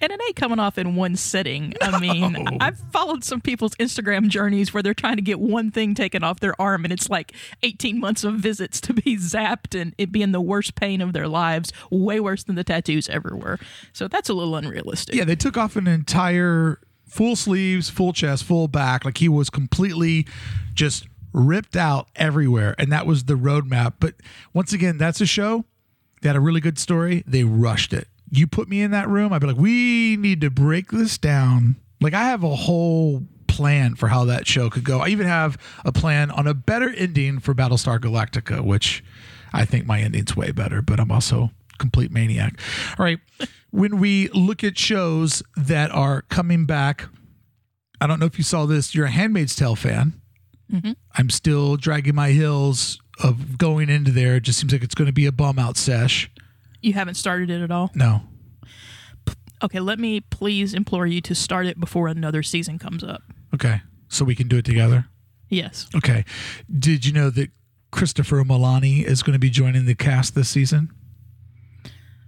[0.00, 1.74] And it ain't coming off in one sitting.
[1.80, 5.94] I mean, I've followed some people's Instagram journeys where they're trying to get one thing
[5.94, 7.32] taken off their arm, and it's like
[7.62, 11.28] 18 months of visits to be zapped and it being the worst pain of their
[11.28, 13.58] lives, way worse than the tattoos ever were.
[13.92, 15.14] So that's a little unrealistic.
[15.14, 19.04] Yeah, they took off an entire full sleeves, full chest, full back.
[19.04, 20.26] Like he was completely
[20.74, 22.74] just ripped out everywhere.
[22.78, 23.94] And that was the roadmap.
[24.00, 24.14] But
[24.54, 25.64] once again, that's a show.
[26.22, 27.24] They had a really good story.
[27.26, 28.08] They rushed it.
[28.30, 31.76] You put me in that room, I'd be like, we need to break this down.
[32.00, 35.00] Like I have a whole plan for how that show could go.
[35.00, 39.04] I even have a plan on a better ending for Battlestar Galactica, which
[39.52, 42.58] I think my ending's way better, but I'm also a complete maniac.
[42.98, 43.18] All right.
[43.72, 47.06] When we look at shows that are coming back,
[48.00, 48.96] I don't know if you saw this.
[48.96, 50.20] You're a Handmaid's Tale fan.
[50.72, 50.92] Mm-hmm.
[51.16, 54.34] I'm still dragging my heels of going into there.
[54.34, 56.28] It just seems like it's going to be a bum out sesh.
[56.82, 57.90] You haven't started it at all?
[57.94, 58.22] No.
[59.62, 63.22] Okay, let me please implore you to start it before another season comes up.
[63.54, 63.82] Okay.
[64.08, 65.06] So we can do it together.
[65.48, 65.88] Yes.
[65.94, 66.24] Okay.
[66.78, 67.50] Did you know that
[67.90, 70.90] Christopher Meloni is going to be joining the cast this season?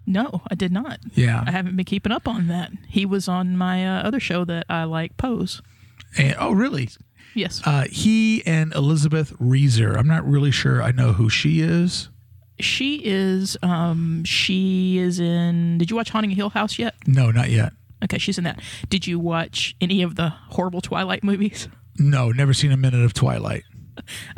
[0.04, 0.98] No, I did not.
[1.14, 1.44] Yeah.
[1.46, 2.72] I haven't been keeping up on that.
[2.88, 5.62] He was on my uh, other show that I like, Pose.
[6.18, 6.90] And, oh, really?
[7.34, 7.62] Yes.
[7.64, 9.92] Uh, he and Elizabeth Reaser.
[9.92, 12.10] I'm not really sure I know who she is.
[12.60, 16.94] She is um she is in did you watch Haunting Hill House yet?
[17.06, 17.72] No, not yet.
[18.04, 18.60] Okay, she's in that.
[18.88, 21.68] Did you watch any of the horrible Twilight movies?
[21.98, 23.64] No, never seen a minute of Twilight.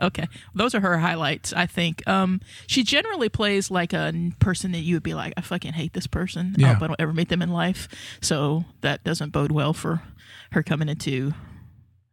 [0.02, 1.52] Okay, those are her highlights.
[1.52, 5.32] I think um, she generally plays like a n- person that you would be like,
[5.36, 6.56] I fucking hate this person.
[6.58, 6.74] I Yeah.
[6.74, 7.88] hope I don't ever meet them in life.
[8.20, 10.02] So that doesn't bode well for
[10.50, 11.32] her coming into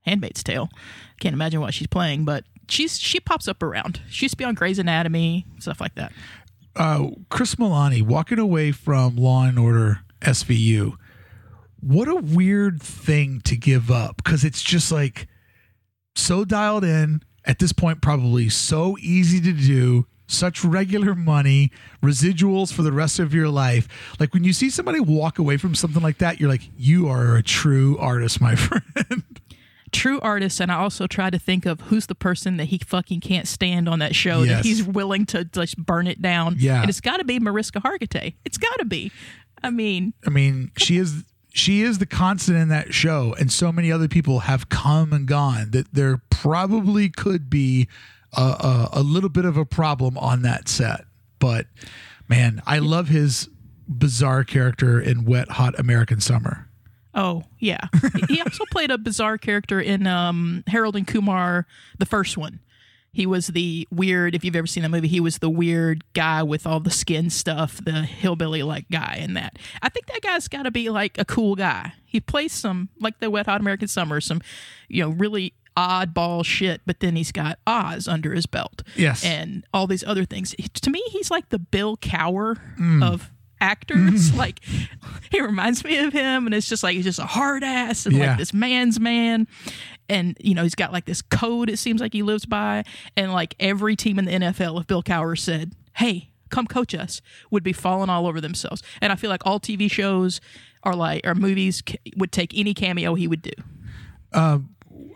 [0.05, 0.69] Handmaid's Tale.
[1.19, 4.01] Can't imagine what she's playing, but she's she pops up around.
[4.09, 6.11] She used to be on Grey's Anatomy, stuff like that.
[6.75, 10.95] uh, Chris Meloni walking away from Law and Order SVU.
[11.81, 15.27] What a weird thing to give up because it's just like
[16.15, 21.71] so dialed in at this point, probably so easy to do, such regular money,
[22.03, 23.87] residuals for the rest of your life.
[24.19, 27.35] Like when you see somebody walk away from something like that, you're like, you are
[27.35, 29.40] a true artist, my friend.
[29.91, 33.19] True artist, and I also try to think of who's the person that he fucking
[33.19, 34.57] can't stand on that show Yes.
[34.57, 36.55] that he's willing to just burn it down.
[36.57, 36.81] Yeah.
[36.81, 38.35] and it's got to be Mariska Hargitay.
[38.45, 39.11] It's got to be.
[39.63, 41.23] I mean, I mean, she is
[41.53, 45.27] she is the constant in that show, and so many other people have come and
[45.27, 47.87] gone that there probably could be
[48.37, 51.01] a, a, a little bit of a problem on that set.
[51.39, 51.67] But
[52.29, 53.49] man, I love his
[53.89, 56.69] bizarre character in Wet Hot American Summer.
[57.13, 57.79] Oh yeah,
[58.29, 61.65] he also played a bizarre character in um, Harold and Kumar,
[61.99, 62.59] the first one.
[63.13, 64.35] He was the weird.
[64.35, 67.29] If you've ever seen that movie, he was the weird guy with all the skin
[67.29, 69.59] stuff, the hillbilly like guy in that.
[69.81, 71.91] I think that guy's got to be like a cool guy.
[72.05, 74.41] He plays some like the Wet Hot American Summer, some
[74.87, 78.81] you know really oddball shit, but then he's got Oz under his belt.
[78.95, 79.25] Yes.
[79.25, 80.55] and all these other things.
[80.73, 83.03] To me, he's like the Bill Cowher Mm.
[83.03, 83.29] of
[83.61, 84.29] actors.
[84.29, 84.37] Mm-hmm.
[84.37, 84.59] like
[85.31, 88.15] he reminds me of him, and it's just like he's just a hard ass and
[88.15, 88.29] Yeah.
[88.29, 89.47] like this man's man.
[90.09, 91.69] And you know he's got like this code.
[91.69, 92.83] It seems like he lives by,
[93.15, 97.21] and like every team in the NFL, if Bill Cowher said, "Hey, come coach us,"
[97.49, 98.83] would be falling all over themselves.
[99.01, 100.41] And I feel like all TV shows
[100.83, 101.81] are like or movies
[102.17, 103.51] would take any cameo he would do.
[104.33, 104.59] Uh,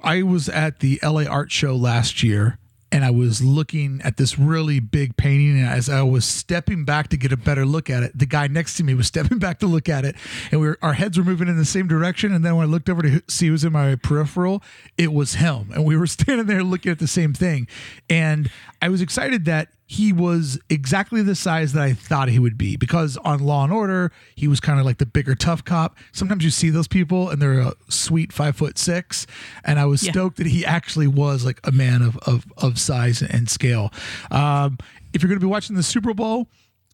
[0.03, 2.58] I was at the LA Art Show last year
[2.91, 5.60] and I was looking at this really big painting.
[5.60, 8.48] And as I was stepping back to get a better look at it, the guy
[8.48, 10.15] next to me was stepping back to look at it.
[10.52, 12.32] And we were, our heads were moving in the same direction.
[12.34, 14.63] And then when I looked over to see who was in my peripheral,
[14.98, 15.71] it was him.
[15.74, 17.67] And we were standing there looking at the same thing.
[18.10, 18.50] And
[18.82, 22.76] I was excited that he was exactly the size that I thought he would be
[22.76, 25.95] because on Law and Order, he was kind of like the bigger tough cop.
[26.12, 29.28] Sometimes you see those people and they're a sweet five foot six.
[29.63, 30.12] And I was Yeah.
[30.12, 33.93] stoked that he actually was like a man of of, of size and scale.
[34.32, 34.78] Um,
[35.13, 36.48] if you're going to be watching the Super Bowl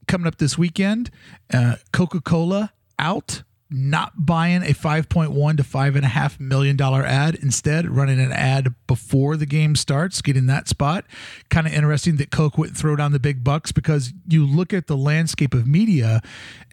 [0.07, 1.09] coming up this weekend,
[1.53, 3.43] uh, Coca Cola out.
[3.73, 8.33] Not buying a 5.1 to five and a half million dollar ad, instead running an
[8.33, 11.05] ad before the game starts, getting that spot.
[11.49, 14.87] Kind of interesting that Coke wouldn't throw down the big bucks because you look at
[14.87, 16.21] the landscape of media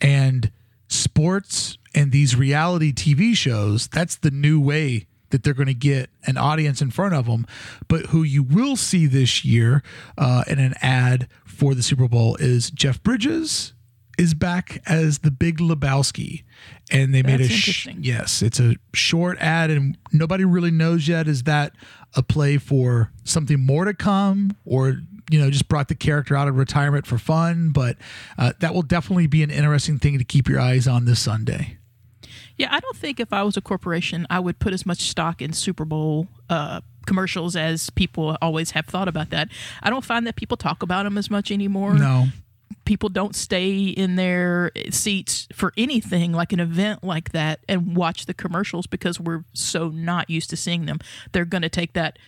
[0.01, 0.51] and
[0.89, 6.11] sports and these reality TV shows, that's the new way that they're going to get
[6.25, 7.47] an audience in front of them.
[7.87, 9.83] But who you will see this year
[10.17, 13.75] uh, in an ad for the Super Bowl is Jeff Bridges
[14.19, 16.43] is back as the Big Lebowski,
[16.91, 21.29] and they made a sh- yes, it's a short ad, and nobody really knows yet
[21.29, 21.73] is that
[22.15, 25.01] a play for something more to come or
[25.31, 27.71] you know just brought the character out of retirement for fun?
[27.71, 27.97] But
[28.37, 31.79] uh, that will definitely be an interesting thing to keep your eyes on this sunday.
[32.57, 35.41] Yeah, I don't think if I was a corporation, I would put as much stock
[35.41, 39.49] in Super Bowl uh, commercials as people always have thought about that.
[39.81, 41.95] I don't find that people talk about them as much anymore.
[41.95, 42.27] no
[42.85, 48.27] People don't stay in their seats for anything like an event like that and watch
[48.27, 50.99] the commercials because we're so not used to seeing them.
[51.33, 52.19] They're going to take that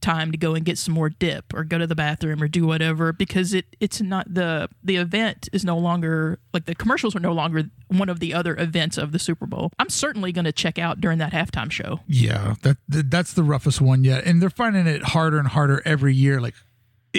[0.00, 2.66] time to go and get some more dip or go to the bathroom or do
[2.66, 7.20] whatever because it it's not the the event is no longer like the commercials are
[7.20, 9.72] no longer one of the other events of the Super Bowl.
[9.78, 12.00] I'm certainly going to check out during that halftime show.
[12.06, 15.82] Yeah, that, that that's the roughest one yet, and they're finding it harder and harder
[15.84, 16.40] every year.
[16.40, 16.54] Like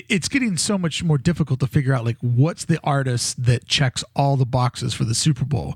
[0.07, 4.03] it's getting so much more difficult to figure out like what's the artist that checks
[4.15, 5.75] all the boxes for the Super Bowl.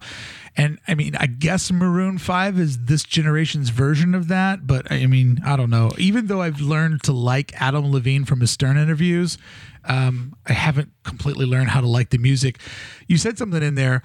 [0.55, 5.07] And I mean, I guess Maroon 5 is this generation's version of that, but I
[5.07, 5.91] mean, I don't know.
[5.97, 9.37] Even though I've learned to like Adam Levine from his Stern interviews,
[9.85, 12.59] um, I haven't completely learned how to like the music.
[13.07, 14.03] You said something in there.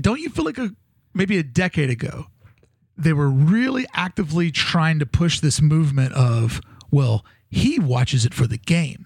[0.00, 0.74] Don't you feel like a
[1.14, 2.26] maybe a decade ago
[2.96, 8.46] they were really actively trying to push this movement of, well, he watches it for
[8.46, 9.05] the game,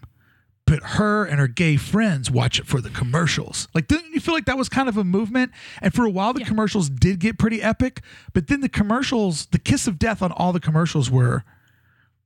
[0.70, 3.66] but her and her gay friends watch it for the commercials.
[3.74, 5.50] Like, didn't you feel like that was kind of a movement?
[5.82, 8.02] And for a while, the commercials did get pretty epic,
[8.34, 11.42] but then the commercials, the kiss of death on all the commercials were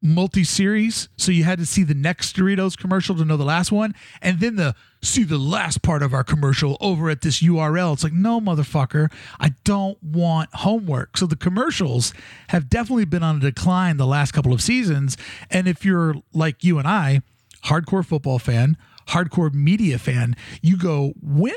[0.02, 3.94] multi-series, so you had to see the next Doritos commercial to know the last one,
[4.20, 7.94] and then the see the last part of our commercial over at this URL.
[7.94, 11.16] It's like, no, motherfucker, I don't want homework.
[11.16, 12.12] So the commercials
[12.48, 15.16] have definitely been on a decline the last couple of seasons.
[15.50, 17.22] And if you're like you and I,
[17.64, 18.77] hardcore football fan,
[19.09, 21.55] hardcore media fan, you go, when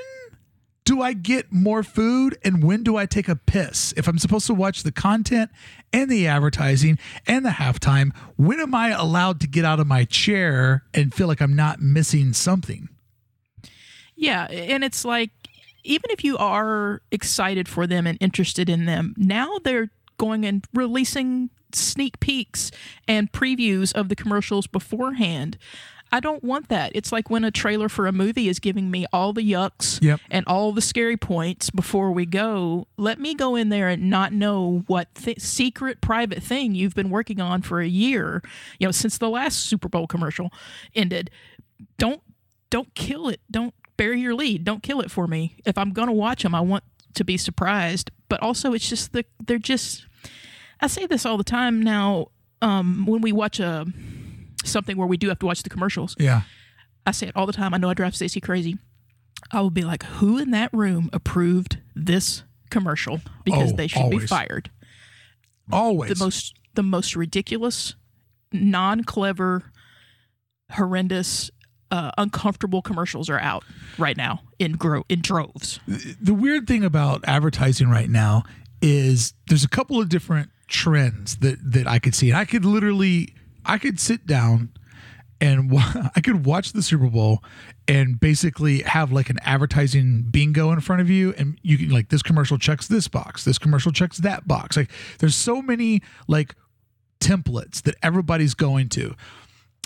[0.86, 3.93] do I get more food and when do I take a piss?
[3.98, 5.52] If I'm supposed to watch the content
[5.91, 10.06] and the advertising and the halftime, when am I allowed to get out of my
[10.06, 12.88] chair and feel like I'm not missing something?
[14.15, 15.32] Yeah, and it's like
[15.84, 20.65] even if you are excited for them and interested in them, now they're going and
[20.74, 22.72] releasing sneak peeks
[23.08, 25.58] and previews of the commercials beforehand.
[26.12, 26.91] I don't want that.
[26.96, 30.22] It's like when a trailer for a movie is giving me all the yucks Yep.
[30.32, 32.88] and all the scary points before we go.
[32.98, 37.10] Let me go in there and not know what th- secret private thing you've been
[37.10, 38.41] working on for a year,
[38.80, 40.52] you know, since the last Super Bowl commercial
[40.96, 41.30] ended.
[41.98, 42.22] Don't
[42.70, 43.41] don't kill it.
[43.52, 44.63] Don't bury your lead.
[44.63, 45.58] Don't kill it for me.
[45.65, 46.84] If I'm going to watch them, I want
[47.15, 48.12] to be surprised.
[48.30, 50.06] But also it's just the they're just
[50.80, 52.28] I say this all the time now
[52.62, 53.86] um when we watch a
[54.67, 56.15] something where we do have to watch the commercials.
[56.19, 56.41] Yeah.
[57.06, 57.73] I say it all the time.
[57.73, 58.77] I know I drive Stacey crazy.
[59.51, 63.21] I will be like, who in that room approved this commercial?
[63.45, 64.69] Because Oh, they should be fired.
[65.71, 66.17] Always.
[66.17, 67.95] The most the most ridiculous,
[68.51, 69.71] non clever,
[70.71, 71.49] horrendous,
[71.91, 73.63] uh, uncomfortable commercials are out
[73.97, 75.80] right now in gro- in droves.
[76.21, 78.43] the weird thing about advertising right now
[78.82, 82.30] is there's a couple of different trends that that I could see.
[82.30, 83.34] And I could literally
[83.67, 84.71] I could sit down
[85.39, 87.43] and wa- I could watch the Super Bowl
[87.88, 92.10] and basically have like an advertising bingo in front of you and you can like
[92.10, 94.77] this commercial checks this box, this commercial checks that box.
[94.77, 96.56] Like there's so many like
[97.19, 99.15] templates that everybody's going to.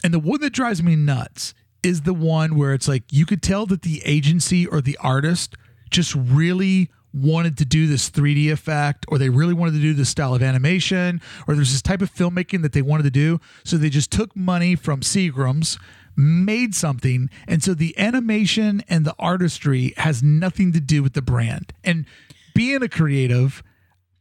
[0.03, 3.41] And the one that drives me nuts is the one where it's like you could
[3.41, 5.55] tell that the agency or the artist
[5.89, 10.09] just really wanted to do this 3D effect or they really wanted to do this
[10.09, 13.39] style of animation or there's this type of filmmaking that they wanted to do.
[13.63, 15.77] So they just took money from Seagram's,
[16.15, 17.29] made something.
[17.47, 21.73] And so the animation and the artistry has nothing to do with the brand.
[21.83, 22.05] And
[22.53, 23.63] being a creative,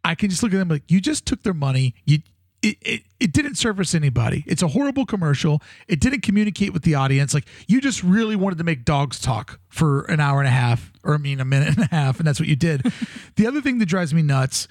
[0.05, 1.95] I can just look at them like you just took their money.
[2.05, 2.19] You
[2.63, 4.45] it, it, it didn't service anybody.
[4.47, 5.63] It's a horrible commercial.
[5.89, 7.33] It didn't communicate with the audience.
[7.33, 10.93] Like you just really wanted to make dogs talk for an hour and a half,
[11.03, 12.83] or I mean a minute and a half, and that's what you did.
[13.37, 14.69] the other thing that drives me nuts,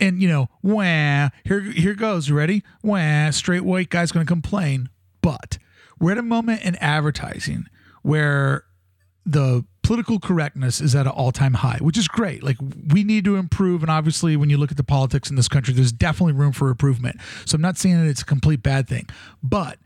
[0.00, 2.28] and you know, wah, here here goes.
[2.28, 2.62] You ready?
[2.82, 4.88] Wah, straight white guy's gonna complain.
[5.20, 5.58] But
[5.98, 7.66] we're at a moment in advertising
[8.02, 8.65] where
[9.26, 12.42] the political correctness is at an all-time high, which is great.
[12.42, 12.56] Like
[12.88, 15.74] we need to improve, and obviously, when you look at the politics in this country,
[15.74, 17.20] there's definitely room for improvement.
[17.44, 19.08] So I'm not saying that it's a complete bad thing,
[19.42, 19.78] but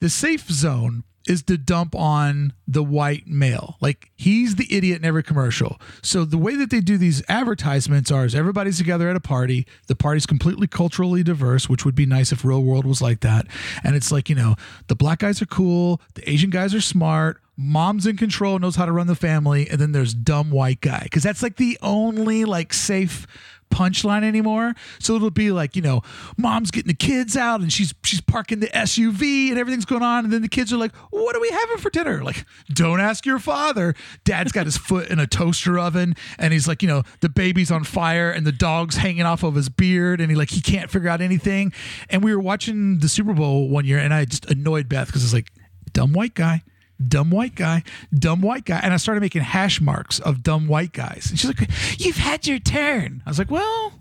[0.00, 3.76] the safe zone is to dump on the white male.
[3.80, 5.78] Like he's the idiot in every commercial.
[6.02, 9.66] So the way that they do these advertisements are is everybody's together at a party.
[9.88, 13.46] The party's completely culturally diverse, which would be nice if real world was like that.
[13.84, 17.42] And it's like, you know, the black guys are cool, the Asian guys are smart,
[17.58, 21.06] mom's in control, knows how to run the family, and then there's dumb white guy.
[21.10, 23.26] Cause that's like the only like safe
[23.70, 24.74] punchline anymore.
[24.98, 26.02] So it'll be like, you know,
[26.36, 30.24] mom's getting the kids out and she's she's parking the SUV and everything's going on.
[30.24, 32.22] And then the kids are like, What are we having for dinner?
[32.24, 33.94] Like, don't ask your father.
[34.24, 37.70] Dad's got his foot in a toaster oven and he's like, you know, the baby's
[37.70, 40.90] on fire and the dog's hanging off of his beard and he like he can't
[40.90, 41.72] figure out anything.
[42.08, 45.24] And we were watching the Super Bowl one year and I just annoyed Beth because
[45.24, 45.50] it's like,
[45.92, 46.62] dumb white guy
[47.06, 47.82] dumb white guy,
[48.12, 48.80] dumb white guy.
[48.82, 51.28] And I started making hash marks of dumb white guys.
[51.30, 53.22] And she's like, You've had your turn.
[53.26, 53.92] I was like, Well,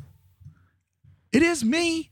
[1.31, 2.10] it is me.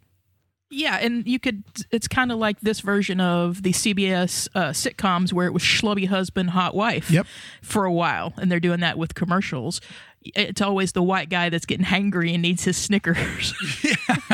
[0.72, 1.64] Yeah, and you could.
[1.92, 6.08] It's kind of like this version of the CBS uh, sitcoms where it was schlubby
[6.08, 7.10] husband, hot wife.
[7.10, 7.28] Yep.
[7.62, 9.80] For a while, and they're doing that with commercials.
[10.36, 13.54] It's always the white guy that's getting hangry and needs his Snickers.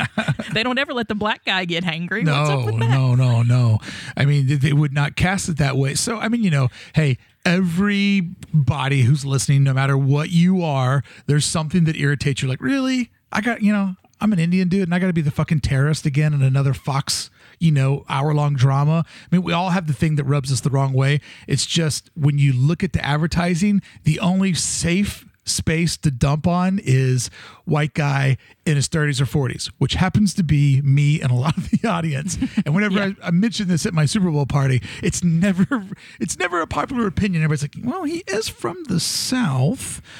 [0.54, 2.26] they don't ever let the black guy get hangry.
[2.26, 2.90] What's up No, with that?
[2.90, 3.80] no, no, no.
[4.16, 5.96] I mean, they- they would not cast it that way.
[5.96, 11.46] So, I mean, you know, hey, everybody who's listening, no matter what you are, there's
[11.46, 12.48] something that irritates you.
[12.48, 13.12] Like, really?
[13.32, 15.62] I got, you know, I'm an Indian dude and I got to be the fucking
[15.62, 19.04] terrorist again in another Fox, you know, hour long drama.
[19.08, 21.22] I mean, we all have the thing that rubs us the wrong way.
[21.48, 26.80] It's just when you look at the advertising, the only safe space to dump on
[26.84, 27.30] is
[27.66, 31.58] white guy in his 30s or 40s, which happens to be me and a lot
[31.58, 32.38] of the audience.
[32.66, 33.12] And whenever Yeah.
[33.24, 35.86] I, I mention this at my Super Bowl party, it's never
[36.20, 37.44] it's never a popular opinion.
[37.44, 40.02] Everybody's like, "Well, he is from the South."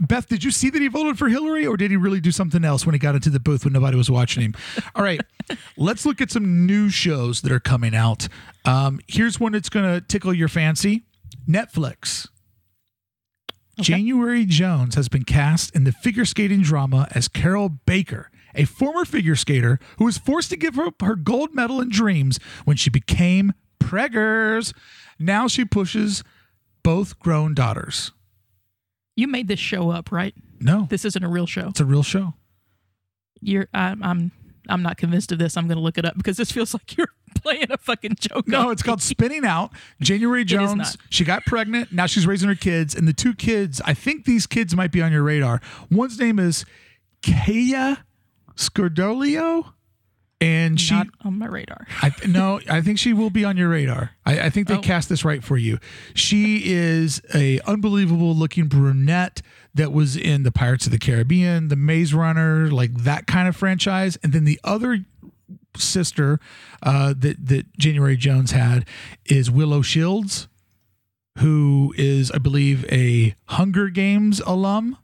[0.00, 2.64] Beth, did you see that he voted for Hillary, or did he really do something
[2.64, 4.54] else when he got into the booth when nobody was watching him?
[4.94, 5.20] All right,
[5.76, 8.28] let's look at some new shows that are coming out.
[8.64, 11.02] Um, here's one that's going to tickle your fancy
[11.48, 12.28] Netflix.
[13.80, 19.04] January Jones has been cast in the figure skating drama as Carol Baker, a former
[19.04, 22.90] figure skater who was forced to give up her gold medal and dreams when she
[22.90, 24.72] became preggers.
[25.18, 26.22] Now she pushes
[26.82, 28.12] both grown daughters.
[29.16, 30.34] You made this show up, right?
[30.60, 31.68] No, This isn't a real show.
[31.68, 32.34] it's a real show.
[33.40, 33.68] You're.
[33.72, 34.02] I'm.
[34.02, 34.32] I'm.
[34.68, 35.56] I'm not convinced of this.
[35.56, 38.46] I'm going to look it up because this feels like you're playing a fucking joke.
[38.48, 39.02] No, it's called.
[39.02, 39.70] Spinning Out.
[40.00, 41.92] January Jones, she got pregnant.
[41.92, 42.94] Now she's raising her kids.
[42.94, 45.60] And the two kids, I think these kids might be on your radar.
[45.90, 46.64] One's name is
[47.22, 48.04] Kaya
[48.56, 49.72] Scodelario.
[50.40, 51.84] And she, Not on my radar.
[52.02, 54.12] I, no, I think she will be on your radar.
[54.24, 54.80] I, I think they Oh.
[54.80, 55.80] cast this right for you.
[56.14, 59.42] She is a unbelievable looking brunette
[59.74, 63.56] that was in the Pirates of the Caribbean, the Maze Runner, like that kind of
[63.56, 64.16] franchise.
[64.22, 65.04] And then the other
[65.76, 66.40] sister
[66.82, 68.84] uh, that that January Jones had
[69.26, 70.48] is Willow Shields,
[71.38, 74.98] who is, I believe, a Hunger Games alum.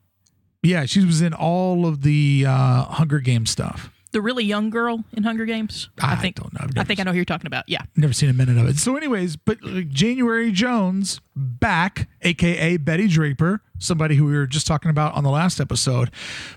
[0.62, 3.90] Yeah, she was in all of the uh, Hunger Games stuff.
[4.12, 5.90] The really young girl in Hunger Games.
[6.00, 6.36] I think.
[6.36, 6.80] don't know.
[6.80, 7.64] I think I know who you're talking about.
[7.68, 7.82] Yeah.
[7.96, 8.76] Never seen a minute of it.
[8.76, 14.68] So, anyways, but like, January Jones back, aka Betty Draper, somebody who we were just
[14.68, 16.12] talking about on the last episode,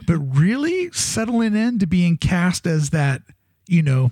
[0.05, 3.23] but really settling in to being cast as that,
[3.67, 4.11] you know,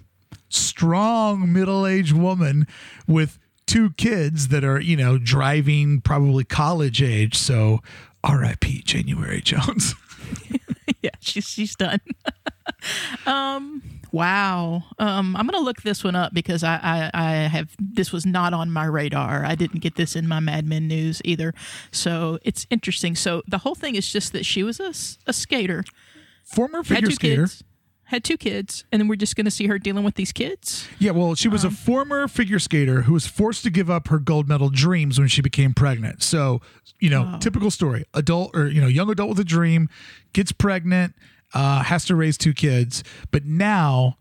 [0.49, 2.67] strong middle aged woman
[3.07, 7.35] with two kids that are, you know, driving probably college age.
[7.35, 7.81] So,
[8.23, 8.81] R.I.P.
[8.83, 9.95] January Jones.
[11.01, 11.99] yeah, she's she's done.
[13.25, 13.81] um,
[14.11, 14.83] wow.
[14.97, 18.53] Um, I'm gonna look this one up because I, I I have this was not
[18.53, 19.45] on my radar.
[19.45, 21.53] I didn't get this in my Mad Men news either.
[21.91, 23.15] So it's interesting.
[23.15, 24.93] So the whole thing is just that she was a,
[25.29, 25.83] a skater,
[26.43, 27.43] Former figure skater.
[27.43, 27.63] kids,
[28.05, 30.87] had two kids, and then we're just gonna see her dealing with these kids.
[30.99, 34.07] Yeah, well, she was Um, a former figure skater who was forced to give up
[34.09, 36.21] her gold medal dreams when she became pregnant.
[36.23, 36.61] So,
[36.99, 37.39] you know, Oh.
[37.39, 38.05] typical story.
[38.13, 39.89] Adult or, you know, young adult with a dream,
[40.33, 41.15] gets pregnant,
[41.53, 44.17] uh, has to raise two kids, but now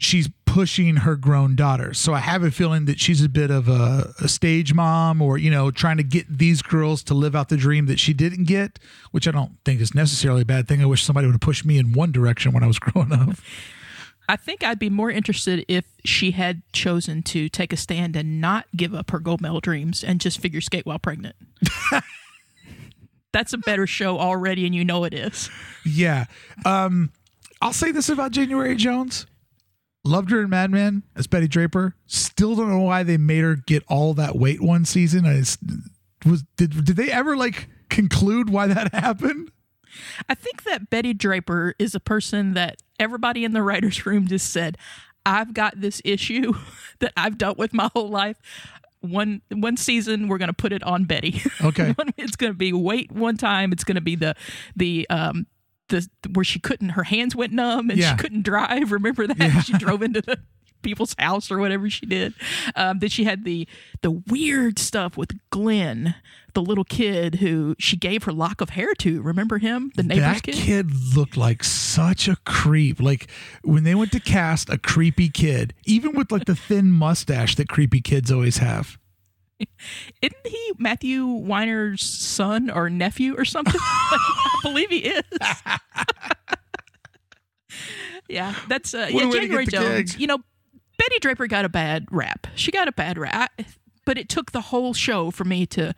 [0.00, 1.98] she's pushing her grown daughters.
[1.98, 5.38] So I have a feeling that she's a bit of a, a stage mom or,
[5.38, 8.44] you know, trying to get these girls to live out the dream that she didn't
[8.44, 8.80] get,
[9.12, 10.82] which I don't think is necessarily a bad thing.
[10.82, 13.36] I wish somebody would have pushed me in one direction when I was growing up.
[14.28, 18.40] I think I'd be more interested if she had chosen to take a stand and
[18.40, 21.36] not give up her gold medal dreams and just figure skate while pregnant.
[23.32, 25.50] That's a better show already, and you know it is.
[25.84, 26.24] Yeah.
[26.64, 27.12] Um,
[27.62, 29.26] I'll say this about January Jones.
[30.04, 31.94] Loved her in Mad Men as Betty Draper.
[32.06, 35.26] Still don't know why they made her get all that weight one season.
[35.26, 35.58] I just,
[36.24, 39.50] was did did they ever like conclude why that happened?
[40.28, 44.52] I think that Betty Draper is a person that everybody in the writer's room just
[44.52, 44.78] said,
[45.26, 46.54] I've got this issue
[47.00, 48.38] that I've dealt with my whole life.
[49.00, 51.42] One one season we're gonna put it on Betty.
[51.62, 51.94] Okay.
[52.16, 54.34] It's gonna be wait one time, it's gonna be the
[54.76, 55.46] the um
[55.90, 58.12] the where she couldn't her hands went numb and Yeah.
[58.12, 58.90] she couldn't drive.
[58.90, 59.64] Remember that?
[59.66, 60.38] She drove into the
[60.82, 62.32] people's house or whatever she did.
[62.74, 63.68] Um, then she had the
[64.02, 66.14] the weird stuff with Glenn,
[66.54, 69.20] the little kid who she gave her lock of hair to.
[69.20, 70.54] Remember him, the neighbor's that kid?
[70.54, 72.98] kid looked like such a creep.
[72.98, 73.28] Like
[73.62, 77.68] when they went to cast a creepy kid, even with like the thin mustache that
[77.68, 78.96] creepy kids always have.
[80.22, 83.74] Isn't he Matthew Weiner's son or nephew or something?
[83.80, 85.22] I believe he is.
[88.28, 89.30] yeah, that's uh, yeah.
[89.30, 90.12] January Jones.
[90.12, 90.20] gig.
[90.20, 90.38] You know,
[90.98, 92.46] Betty Draper got a bad rap.
[92.54, 93.66] She got a bad rap, I-
[94.04, 95.94] but it took the whole show for me to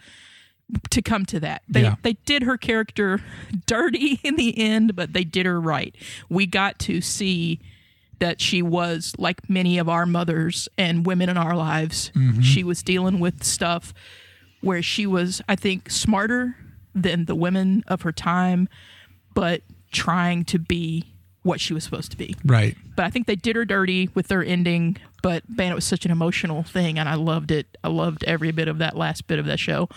[0.90, 1.62] to come to that.
[1.68, 1.96] They Yeah.
[2.02, 3.20] they did her character
[3.66, 5.94] dirty in the end, but they did her right.
[6.28, 7.60] We got to see
[8.22, 12.12] that she was like many of our mothers and women in our lives.
[12.40, 13.92] She was dealing with stuff
[14.60, 16.54] where she was, I think, smarter
[16.94, 18.68] than the women of her time,
[19.34, 21.04] but trying to be
[21.42, 22.36] what she was supposed to be.
[22.44, 22.76] Right.
[22.94, 24.98] But I think they did her dirty with their ending.
[25.20, 27.76] But man, it was such an emotional thing, and I loved it.
[27.82, 29.88] I loved every bit of that last bit of that show.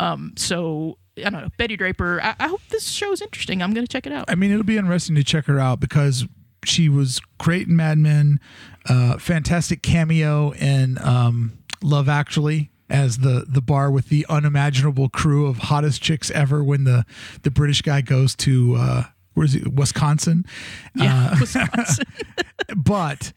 [0.00, 2.20] Um, so I don't know, Betty Draper.
[2.20, 3.62] I, I hope this show is interesting.
[3.62, 4.24] I'm going to check it out.
[4.26, 6.26] I mean, it'll be interesting to check her out because
[6.64, 8.40] she was great in Mad Men,
[8.88, 12.70] uh, fantastic cameo in um, Love Actually.
[12.90, 17.04] as the the bar with the unimaginable crew of hottest chicks ever when the
[17.42, 19.02] the British guy goes to uh
[19.34, 20.44] where's it Wisconsin.
[20.94, 22.04] Yeah, Uh, Wisconsin.
[22.76, 23.32] but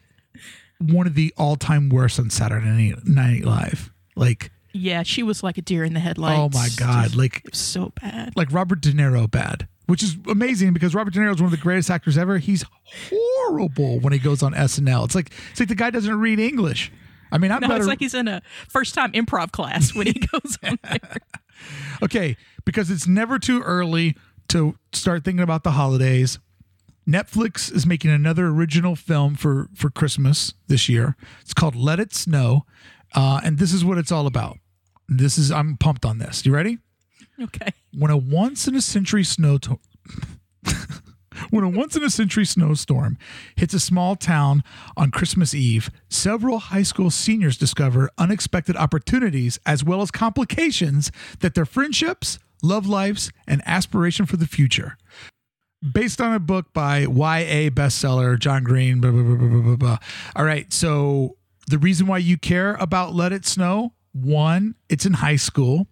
[0.79, 3.91] one of the all-time worst on Saturday Night Live.
[4.15, 6.39] Like yeah, she was like a deer in the headlights.
[6.39, 8.33] oh my god, like so bad.
[8.37, 11.51] like Robert De Niro bad, which is amazing because Robert De Niro is one of
[11.51, 12.37] the greatest actors ever.
[12.37, 12.63] He's
[13.09, 15.05] horrible when he goes on SNL.
[15.05, 16.91] It's like it's like the guy doesn't read English.
[17.31, 17.79] I mean, I'm No, better.
[17.79, 20.99] it's like he's in a first time improv class when he goes on there.
[22.03, 24.15] okay, because it's never too early
[24.49, 26.39] to start thinking about the holidays.
[27.07, 31.15] Netflix is making another original film for for Christmas this year.
[31.41, 32.65] It's called Let It Snow,
[33.15, 34.57] uh, and this is what it's all about.
[35.09, 36.45] This is I'm pumped on this.
[36.45, 36.77] You ready?
[37.41, 37.71] Okay.
[37.97, 39.79] when a once in a century snow to-
[41.49, 43.17] when a once in a century snowstorm
[43.55, 44.63] hits a small town
[44.95, 51.55] on Christmas Eve, several high school seniors discover unexpected opportunities as well as complications that
[51.55, 54.97] their friendships, love lives, and aspiration for the future.
[55.93, 59.01] Based on a book by YA bestseller John Green.
[59.01, 59.97] Blah, blah, blah, blah, blah, blah, blah.
[60.35, 61.37] All right, so
[61.67, 65.87] the reason why you care about Let It Snow: one, it's in high school.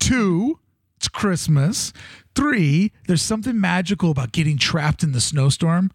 [0.00, 0.60] Two,
[0.96, 1.92] it's Christmas.
[2.34, 5.90] Three, there's something magical about getting trapped in the snowstorm.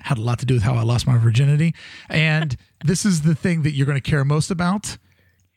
[0.00, 1.74] Had a lot to do with how I lost my virginity.
[2.10, 4.98] And this is the thing that you're going to care most about.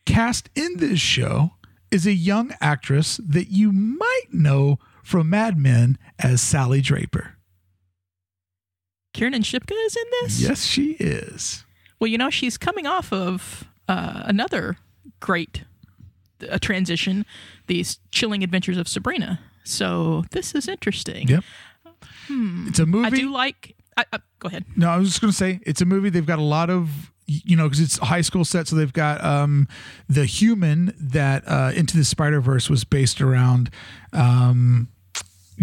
[0.05, 1.51] Cast in this show
[1.91, 7.35] is a young actress that you might know from Mad Men as Sally Draper.
[9.13, 10.39] Kiernan Shipka is in this?
[10.41, 11.65] Yes, she is.
[11.99, 14.77] Well, you know, she's coming off of uh, another
[15.19, 15.63] great
[16.49, 17.25] uh, transition,
[17.67, 19.39] these chilling adventures of Sabrina.
[19.63, 21.27] So this is interesting.
[21.27, 21.43] Yep.
[22.29, 23.07] It's a movie.
[23.07, 23.75] I do like.
[23.95, 24.65] I, I, go ahead.
[24.75, 26.09] No, I was just going to say it's a movie.
[26.09, 28.93] They've got a lot of you know because it's a high school set, so they've
[28.93, 29.67] got um,
[30.07, 33.69] the human that uh, Into the Spider Verse was based around.
[34.13, 34.89] Um,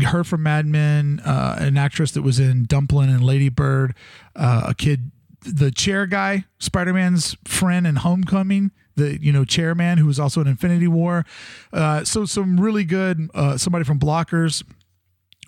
[0.02, 3.94] her from Mad Men, uh, an actress that was in Dumplin' and Lady Bird,
[4.34, 5.12] uh, a kid,
[5.44, 8.70] the chair guy, Spider Man's friend in Homecoming.
[8.96, 11.24] The you know chairman who was also in Infinity War,
[11.72, 14.62] uh, so some really good uh, somebody from Blockers,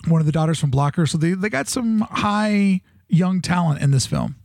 [0.07, 1.09] one of the daughters from Blockers.
[1.09, 4.35] So they they got some high young talent in this film.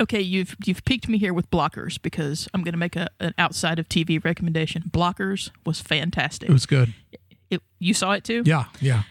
[0.00, 3.32] Okay, you've you've piqued me here with Blockers because I'm going to make a, an
[3.38, 4.84] outside of TV recommendation.
[4.90, 6.48] Blockers was fantastic.
[6.48, 6.92] It was good.
[7.12, 8.42] It- you saw it too.
[8.46, 9.02] Yeah, yeah.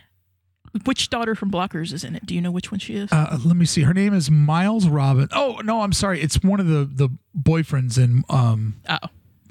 [0.85, 2.25] Which daughter from Blockers is in it?
[2.25, 3.11] Do you know which one she is?
[3.11, 3.81] Uh, let me see.
[3.81, 5.27] Her name is Miles Robin.
[5.33, 6.21] Oh no, I'm sorry.
[6.21, 8.81] It's one of the the boyfriends in um.
[8.89, 8.97] oh.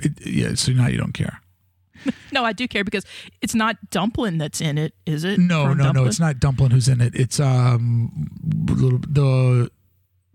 [0.03, 1.41] It, yeah, so now you don't care.
[2.33, 3.05] No, I do care because
[3.43, 5.39] it's not Dumplin that's in it, is it?
[5.39, 6.07] No, From no, no.
[6.07, 7.14] It's not Dumplin who's in it.
[7.14, 9.71] It's um the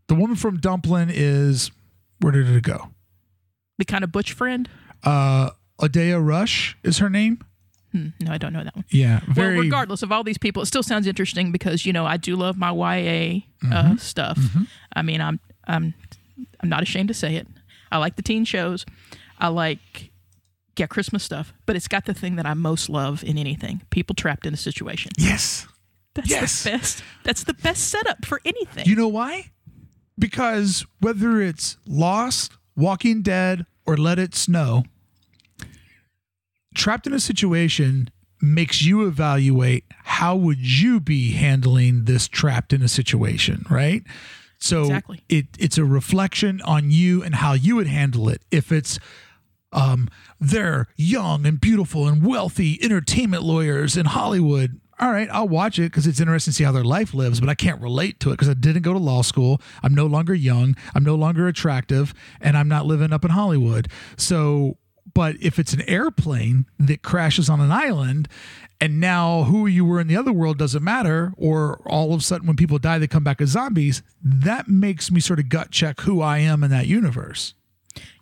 [0.08, 1.72] the woman from Dumplin is
[2.20, 2.90] where did it go?
[3.80, 4.70] The kind of butch friend?
[5.04, 7.40] Uh, Odeya Rush is her name.
[7.96, 8.84] Hmm, no, I don't know that one.
[8.90, 9.56] Yeah, very.
[9.56, 12.36] well, regardless of all these people, it still sounds interesting because you know I do
[12.36, 13.74] love my YA Mm-hmm.
[13.74, 14.38] uh, stuff.
[14.96, 15.94] I mean, I'm I'm
[16.60, 17.48] I'm not ashamed to say it.
[17.92, 18.86] I like the teen shows.
[19.40, 20.12] I like
[20.78, 24.14] yeah Christmas stuff, but it's got the thing that I most love in anything: people
[24.14, 25.12] trapped in a situation.
[25.18, 25.68] yes.
[26.16, 26.64] That's Yes.
[26.64, 27.04] the best.
[27.24, 28.86] That's the best setup for anything.
[28.86, 29.52] You know why?
[30.18, 34.84] Because whether it's Lost, Walking Dead, or Let It Snow,
[36.76, 38.10] trapped in a situation
[38.42, 44.04] makes you evaluate how would you be handling this trapped in a situation, right?
[44.60, 45.24] So Exactly.
[45.30, 48.42] it it's a reflection on you and how you would handle it.
[48.52, 49.00] If it's
[49.72, 50.08] um,
[50.40, 54.80] they're young and beautiful and wealthy entertainment lawyers in Hollywood.
[54.98, 57.50] All right, I'll watch it because it's interesting to see how their life lives, but
[57.50, 59.62] I can't relate to it because I didn't go to law school.
[59.84, 60.78] I'm no longer young.
[60.96, 63.90] I'm no longer attractive, and I'm not living up in Hollywood.
[64.16, 64.78] So,
[65.16, 68.28] but if it's an airplane that crashes on an island,
[68.80, 72.24] and now who you were in the other world doesn't matter, or all of a
[72.24, 75.72] sudden when people die, they come back as zombies, that makes me sort of gut
[75.72, 77.56] check who I am in that universe.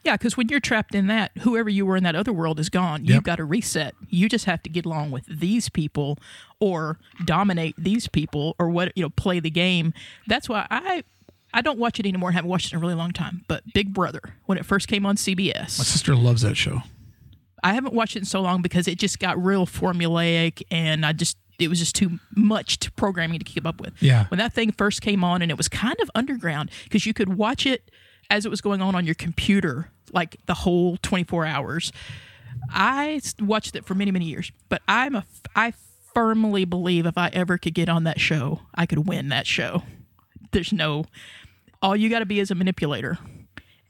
[0.03, 2.69] Yeah, because when you're trapped in that, whoever you were in that other world is
[2.69, 3.05] gone.
[3.05, 3.13] Yep.
[3.13, 3.95] You've got to reset.
[4.09, 6.19] You just have to get along with these people
[6.59, 9.93] or dominate these people or what you know, play the game.
[10.27, 11.03] That's why I
[11.53, 12.29] I don't watch it anymore.
[12.29, 13.43] I haven't watched it in a really long time.
[13.47, 16.81] But Big Brother, when it first came on CBS, My sister loves that show.
[17.63, 21.13] I haven't watched it in so long because it just got real formulaic and I
[21.13, 23.93] just it was just too much to programming to keep up with.
[24.01, 24.25] Yeah.
[24.27, 27.37] When that thing first came on and it was kind of underground because you could
[27.37, 27.89] watch it
[28.29, 31.91] as it was going on on your computer like the whole 24 hours.
[32.71, 35.25] I watched it for many many years, but I'm a
[35.55, 35.73] I
[36.13, 39.83] firmly believe if I ever could get on that show, I could win that show.
[40.51, 41.05] There's no
[41.83, 43.19] all you got to be is a manipulator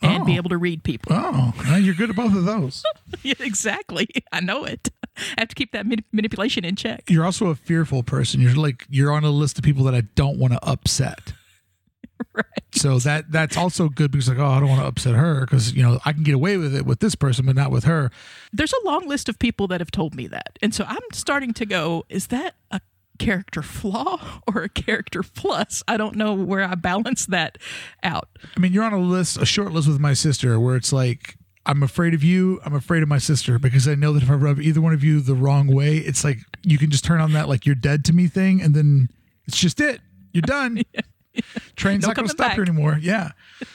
[0.02, 0.36] and be Oh.
[0.36, 1.14] able to read people.
[1.16, 2.84] Oh, well, you're good at both of those.
[3.24, 4.10] yeah, exactly.
[4.34, 4.90] I know it.
[5.16, 7.10] I have to keep that manip- manipulation in check.
[7.10, 8.42] You're also a fearful person.
[8.42, 11.32] You're like you're on a list of people that I don't want to upset.
[12.36, 12.46] Right.
[12.74, 15.74] So that that's also good because like oh I don't want to upset her because
[15.74, 18.12] you know I can get away with it with this person but not with her.
[18.54, 20.58] There's a long list of people that have told me that.
[20.62, 22.80] And so I'm starting to go, is that a
[23.20, 25.84] character flaw or a character plus?
[25.88, 27.58] I don't know where I balance that
[28.04, 28.30] out.
[28.56, 31.36] I mean you're on a list a short list with my sister where it's like
[31.66, 32.60] I'm afraid of you.
[32.66, 35.04] I'm afraid of my sister because I know that if I rub either one of
[35.04, 38.04] you the wrong way, it's like you can just turn on that like you're dead
[38.06, 39.08] to me thing, and then
[39.46, 40.02] it's just it.
[40.34, 40.82] You're done.
[41.76, 42.56] Train's No not going to stop back.
[42.56, 42.98] here anymore.
[43.02, 43.32] Yeah.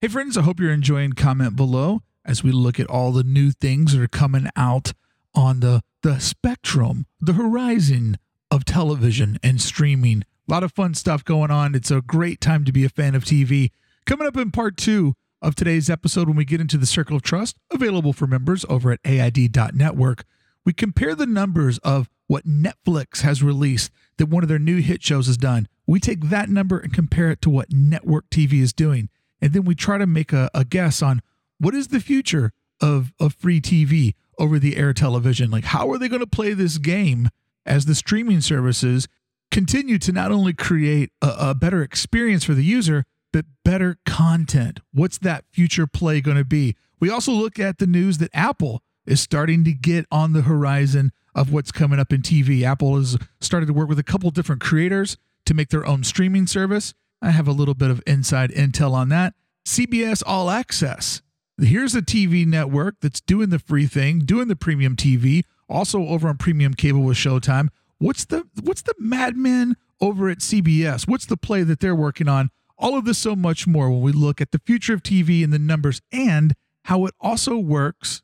[0.00, 3.50] hey, friends, I hope you're enjoying comment below as we look at all the new
[3.50, 4.92] things that are coming out
[5.38, 8.18] on the, the spectrum, the horizon
[8.50, 10.24] of television and streaming.
[10.48, 11.76] A lot of fun stuff going on.
[11.76, 13.70] It's a great time to be a fan of TV.
[14.04, 17.22] Coming up in part two of today's episode, when we get into the Circle of
[17.22, 20.24] Trust, available for members over at AID.network,
[20.64, 25.04] we compare the numbers of what Netflix has released that one of their new hit
[25.04, 25.68] shows has done.
[25.86, 29.08] We take that number and compare it to what network TV is doing.
[29.40, 31.22] And then we try to make a, a guess on
[31.58, 35.50] what is the future of, of free TV over the air television.
[35.50, 37.28] Like, how are they going to play this game
[37.66, 39.08] as the streaming services
[39.50, 44.80] continue to not only create a, a better experience for the user, but better content?
[44.92, 46.76] What's that future play going to be?
[47.00, 51.12] We also look at the news that Apple is starting to get on the horizon
[51.34, 52.62] of what's coming up in TV.
[52.62, 55.16] Apple has started to work with a couple different creators
[55.46, 56.94] to make their own streaming service.
[57.22, 59.34] I have a little bit of inside intel on that.
[59.64, 61.22] CBS All Access.
[61.60, 66.28] Here's a TV network that's doing the free thing, doing the premium TV, also over
[66.28, 67.68] on premium cable with Showtime.
[67.98, 71.08] What's the what's the Mad Men over at CBS?
[71.08, 72.50] What's the play that they're working on?
[72.78, 75.52] All of this so much more when we look at the future of TV and
[75.52, 76.54] the numbers and
[76.84, 78.22] how it also works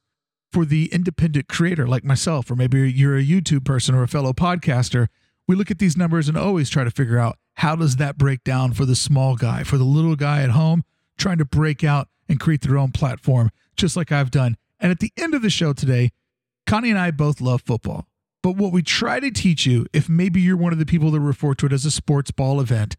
[0.53, 4.33] for the independent creator like myself, or maybe you're a YouTube person or a fellow
[4.33, 5.09] podcaster.
[5.49, 8.45] We look at these numbers and always try to figure out how does that break
[8.45, 10.85] down for the small guy, for the little guy at home
[11.19, 14.57] trying to break out and create their own platform, just like I've done.
[14.81, 16.11] And at the end of the show today,
[16.67, 18.07] Connie and I both love football.
[18.43, 21.21] But what we try to teach you, if maybe you're one of the people that
[21.21, 22.97] refer to it as a sports ball event,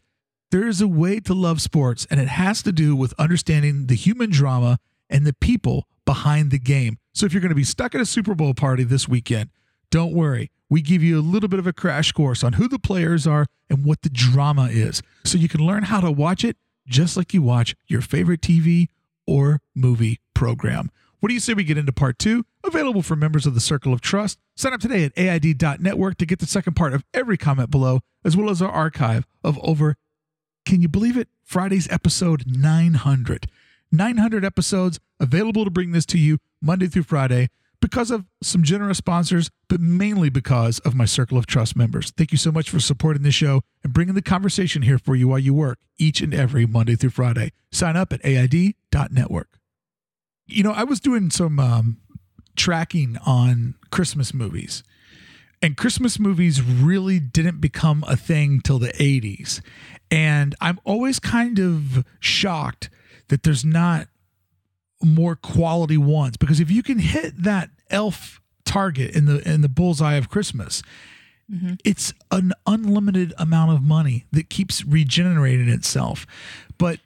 [0.50, 3.94] there is a way to love sports, and it has to do with understanding the
[3.94, 4.78] human drama
[5.10, 6.98] and the people behind the game.
[7.12, 9.50] So if you're going to be stuck at a Super Bowl party this weekend,
[9.90, 10.50] don't worry.
[10.68, 13.46] We give you a little bit of a crash course on who the players are
[13.70, 16.56] and what the drama is so you can learn how to watch it
[16.86, 18.88] just like you watch your favorite TV
[19.26, 20.90] or movie program.
[21.20, 22.44] What do you say we get into part two?
[22.64, 24.38] Available for members of the Circle of Trust.
[24.54, 28.36] Sign up today at AID.network to get the second part of every comment below, as
[28.36, 29.96] well as our archive of over,
[30.64, 31.28] can you believe it?
[31.42, 33.46] Friday's episode 900.
[33.92, 37.48] 900 episodes available to bring this to you Monday through Friday
[37.86, 42.10] because of some generous sponsors, but mainly because of my Circle of Trust members.
[42.16, 45.28] Thank you so much for supporting the show and bringing the conversation here for you
[45.28, 47.52] while you work each and every Monday through Friday.
[47.70, 49.60] Sign up at AID.network.
[50.46, 51.98] You know, I was doing some um,
[52.56, 54.82] tracking on Christmas movies,
[55.62, 59.60] and Christmas movies really didn't become a thing till the 80s.
[60.10, 62.90] And I'm always kind of shocked
[63.28, 64.08] that there's not
[65.00, 69.68] more quality ones because if you can hit that elf target in the in the
[69.68, 70.82] bullseye of Christmas,
[71.50, 71.74] mm-hmm.
[71.84, 76.26] it's an unlimited amount of money that keeps regenerating itself.
[76.78, 77.00] But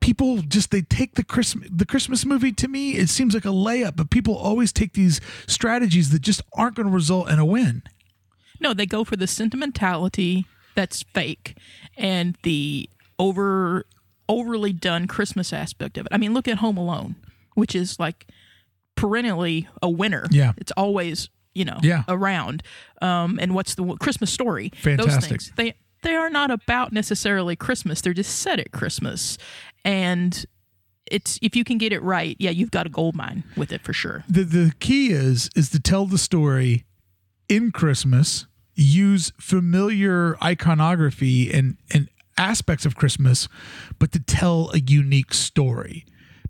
[0.00, 3.48] people just they take the Christmas the Christmas movie to me it seems like a
[3.48, 7.44] layup, but people always take these strategies that just aren't going to result in a
[7.44, 7.82] win.
[8.60, 11.56] No, they go for the sentimentality that's fake
[11.96, 13.86] and the over
[14.28, 16.12] overly done Christmas aspect of it.
[16.12, 17.16] I mean, look at Home Alone,
[17.54, 18.26] which is like
[18.96, 20.26] perennially a winner.
[20.30, 20.52] Yeah.
[20.56, 22.02] It's always, you know, Yeah.
[22.08, 22.62] around.
[23.00, 24.72] Um, and what's the Christmas story?
[24.76, 25.12] Fantastic.
[25.20, 25.52] Those things.
[25.56, 28.00] They they are not about necessarily Christmas.
[28.00, 29.38] They're just set at Christmas.
[29.84, 30.44] And
[31.10, 33.82] it's if you can get it right, yeah, you've got a gold mine with it
[33.82, 34.24] for sure.
[34.28, 36.84] the the key is is to tell the story
[37.48, 43.48] in Christmas, use familiar iconography and and aspects of Christmas,
[43.98, 46.04] but to tell a unique story.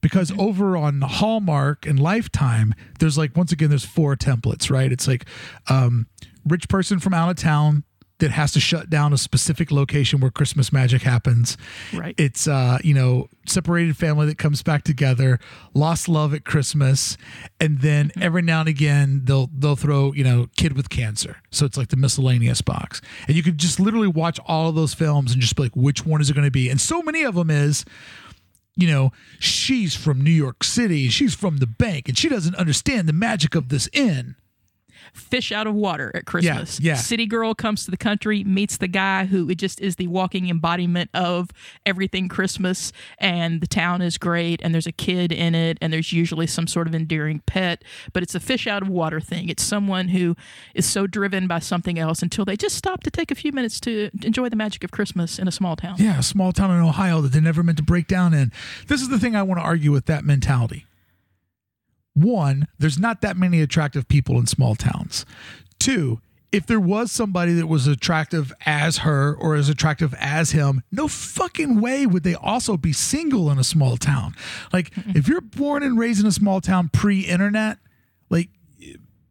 [0.07, 4.93] Because over on Hallmark and Lifetime, there's like once again there's four templates, right?
[4.93, 5.25] It's like
[5.69, 6.07] um,
[6.47, 7.83] rich person from out of town
[8.21, 11.57] that has to shut down a specific location where Christmas magic happens.
[11.93, 12.15] Right.
[12.17, 15.41] It's uh, you know, separated family that comes back together,
[15.75, 17.17] lost love at Christmas,
[17.61, 21.39] and then every now and again they'll they'll throw, you know, kid with cancer.
[21.51, 23.03] So it's like the miscellaneous box.
[23.27, 26.07] And you could just literally watch all of those films and just be like, which
[26.07, 26.71] one is it going to be?
[26.71, 27.85] And so many of them is
[28.77, 33.09] you know, she's from New York City, she's from the bank, and she doesn't understand
[33.09, 34.37] the magic of this inn.
[35.13, 36.81] Fish out of water at Christmas.
[36.81, 36.95] yeah.
[36.95, 40.49] City girl comes to the country, meets the guy who it just is the walking
[40.49, 41.51] embodiment of
[41.85, 46.13] everything Christmas, and the town is great, and there's a kid in it, and there's
[46.13, 47.83] usually some sort of endearing pet,
[48.13, 49.49] but it's a fish out of water thing.
[49.49, 50.37] It's someone who
[50.75, 53.81] is so driven by something else until they just stop to take a few minutes
[53.81, 55.97] to enjoy the magic of Christmas in a small town.
[55.99, 58.53] Yeah, a small town in Ohio that they never meant to break down in.
[58.87, 60.87] This is the thing I want to argue with that mentality.
[62.17, 65.27] One, there's not that many attractive people in small towns.
[65.79, 70.83] Two, if there was somebody that was attractive as her or as attractive as him,
[70.91, 74.35] no fucking way would they also be single in a small town.
[74.73, 77.77] Like, if you're born and raised in a small town pre internet,
[78.31, 78.49] like,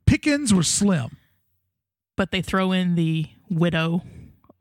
[0.06, 1.18] pickings were slim.
[2.16, 4.04] But they throw in the widow,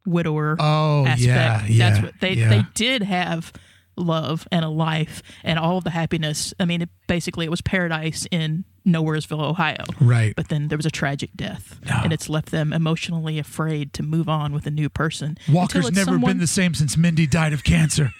[0.07, 1.20] widower Oh, aspect.
[1.20, 1.66] yeah.
[1.66, 1.91] Yeah.
[1.91, 2.49] That's what they yeah.
[2.49, 3.53] they did have
[3.97, 6.53] love and a life and all the happiness.
[6.59, 9.84] I mean, it, basically, it was paradise in Nowheresville, Ohio.
[10.01, 10.34] right.
[10.36, 12.01] But then there was a tragic death, No.
[12.05, 15.38] and it's left them emotionally afraid to move on with a new person.
[15.49, 18.12] Walker's never someone- been the same since Mindy died of cancer.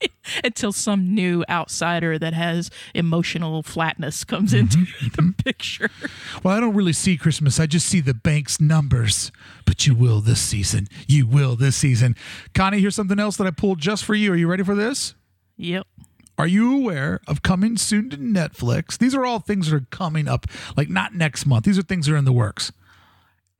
[0.44, 5.30] until some new outsider that has emotional flatness comes into mm-hmm, the mm-hmm.
[5.42, 5.90] picture.
[6.42, 7.60] Well, I don't really see Christmas.
[7.60, 9.32] I just see the bank's numbers.
[9.64, 10.88] But you will this season.
[11.08, 12.16] You will this season.
[12.54, 14.32] Connie, here's something else that I pulled just for you.
[14.32, 15.14] Are you ready for this?
[15.56, 15.86] Yep.
[16.36, 18.98] Are you aware of coming soon to Netflix?
[18.98, 21.64] These are all things that are coming up, like not next month.
[21.64, 22.72] These are things that are in the works.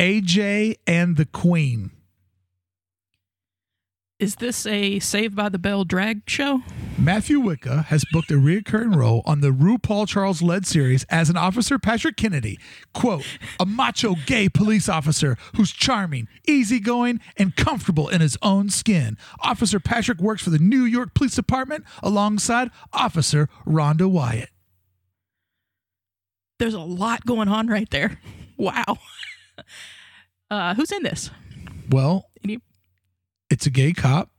[0.01, 1.93] AJ and the Queen.
[4.25, 6.63] Is this a Saved by the Bell drag show?
[6.97, 11.37] Matthew Wicca has booked a recurring role on the RuPaul Charles led series as an
[11.37, 12.59] officer Patrick Kennedy,
[12.95, 13.27] quote,
[13.61, 19.19] a macho gay police officer who's charming, easygoing, and comfortable in his own skin.
[19.41, 24.49] Officer Patrick works for the New York Police Department alongside Officer Rhonda Wyatt.
[26.59, 28.19] There's a lot going on right there.
[28.57, 28.99] Wow.
[30.49, 31.29] Uh, who's in this?
[31.91, 32.31] Well,
[33.55, 34.31] it's a gay cop,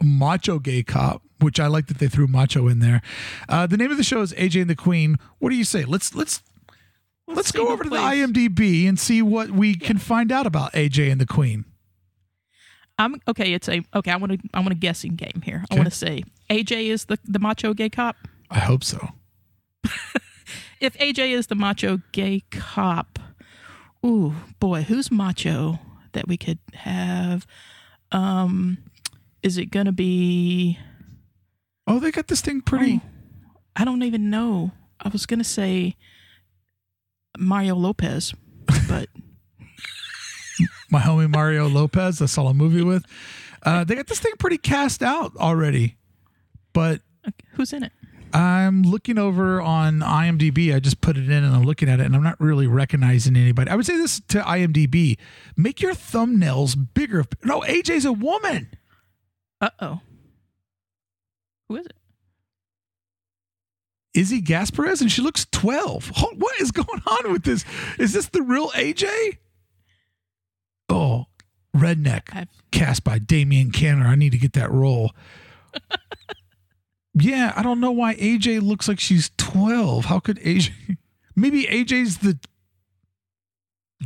[0.00, 3.02] a macho gay cop, which I like that they threw macho in there.
[3.48, 5.16] Uh, the name of the show is AJ and the Queen.
[5.38, 5.84] What do you say?
[5.84, 6.42] Let's let's
[7.26, 7.96] let's, see go over to the.
[7.96, 11.64] IMDb and see what we can find out about AJ and the Queen.
[12.98, 13.52] I'm okay.
[13.52, 14.12] It's a okay.
[14.12, 14.38] I want to.
[14.54, 15.64] I want a guessing game here.
[15.70, 18.16] I want to say AJ is the the macho gay cop.
[18.48, 19.08] I hope so.
[20.78, 23.18] If AJ is the macho gay cop,
[24.04, 25.78] ooh boy, who's macho
[26.16, 27.46] that we could have?
[28.10, 28.78] Um,
[29.42, 30.78] is it gonna be?
[31.86, 33.00] Oh, they got this thing pretty.
[33.76, 34.72] I don't even know.
[34.98, 35.94] I was gonna say
[37.38, 38.34] Mario Lopez,
[38.88, 39.08] but
[40.90, 43.04] My homie Mario Lopez, I saw a movie with.
[43.62, 45.96] Uh, they got this thing pretty cast out already,
[46.72, 47.92] but okay, who's in it?
[48.36, 50.74] I'm looking over on IMDb.
[50.74, 53.34] I just put it in and I'm looking at it and I'm not really recognizing
[53.34, 53.70] anybody.
[53.70, 55.16] I would say this to IMDb
[55.56, 57.24] make your thumbnails bigger.
[57.42, 58.68] No, AJ's a woman.
[59.58, 60.00] Uh oh.
[61.70, 61.94] Who is it?
[64.12, 66.12] Izzy Gaspersz and she looks 12.
[66.36, 67.64] What is going on with this?
[67.98, 69.38] Is this the real AJ?
[70.90, 71.24] Oh,
[71.74, 74.06] Redneck, I've cast by Damian Canner.
[74.06, 75.12] I need to get that role.
[77.18, 80.04] yeah, I don't know why AJ looks like she's 12.
[80.04, 80.70] How could AJ?
[81.36, 82.38] Maybe AJ's the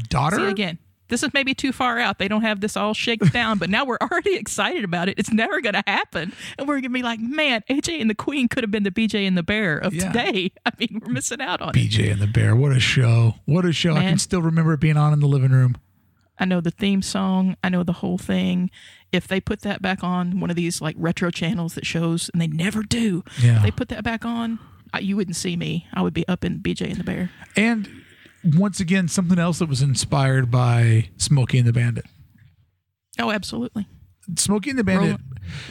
[0.09, 0.37] daughter?
[0.37, 0.79] See again.
[1.09, 2.21] This is maybe too far out.
[2.21, 5.19] They don't have this all shaken down, but now we're already excited about it.
[5.19, 8.15] It's never going to happen, and we're going to be like, "Man, AJ and the
[8.15, 10.13] Queen could have been the BJ and the Bear of Yeah.
[10.13, 11.75] today." I mean, we're missing out on it.
[11.75, 12.55] BJ and the Bear.
[12.55, 13.35] What a show.
[13.45, 13.97] What a show.
[13.97, 15.77] I can still remember it being on in the living room.
[16.39, 17.57] I know the theme song.
[17.65, 18.71] I know the whole thing.
[19.13, 22.41] If they put that back on one of these like retro channels that shows, and
[22.41, 23.57] they never do, Yeah.
[23.57, 24.59] if they put that back on,
[24.95, 25.87] I, you wouldn't see me.
[25.93, 27.31] I would be up in BJ and the Bear.
[27.57, 27.89] And
[28.45, 32.05] once again, something else that was inspired by Smokey and the Bandit.
[33.19, 33.87] Oh, absolutely.
[34.37, 35.11] Smokey and the Bandit.
[35.11, 35.23] Rolling,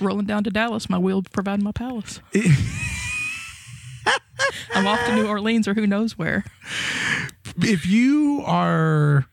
[0.02, 2.20] rolling down to Dallas, my wheel providing my palace.
[4.74, 6.46] I'm off to New Orleans or who knows where.
[7.58, 9.26] if you are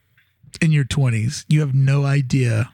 [0.61, 2.73] in your 20s, you have no idea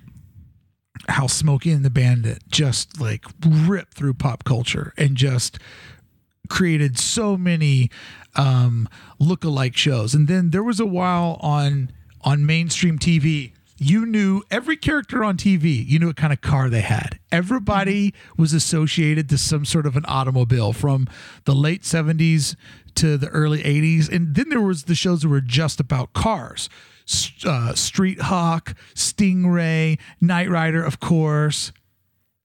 [1.09, 5.59] how Smokey and the Bandit just like ripped through pop culture and just
[6.49, 7.91] created so many
[8.35, 8.89] um
[9.19, 10.15] look-alike shows.
[10.15, 11.91] And then there was a while on
[12.23, 15.85] on mainstream TV you knew every character on TV.
[15.85, 17.19] You knew what kind of car they had.
[17.33, 21.09] Everybody was associated to some sort of an automobile from
[21.47, 22.55] the late 70s
[22.95, 24.09] to the early 80s.
[24.09, 26.69] And then there was the shows that were just about cars.
[27.45, 31.73] Uh, Street Hawk, Stingray, Knight Rider, of course.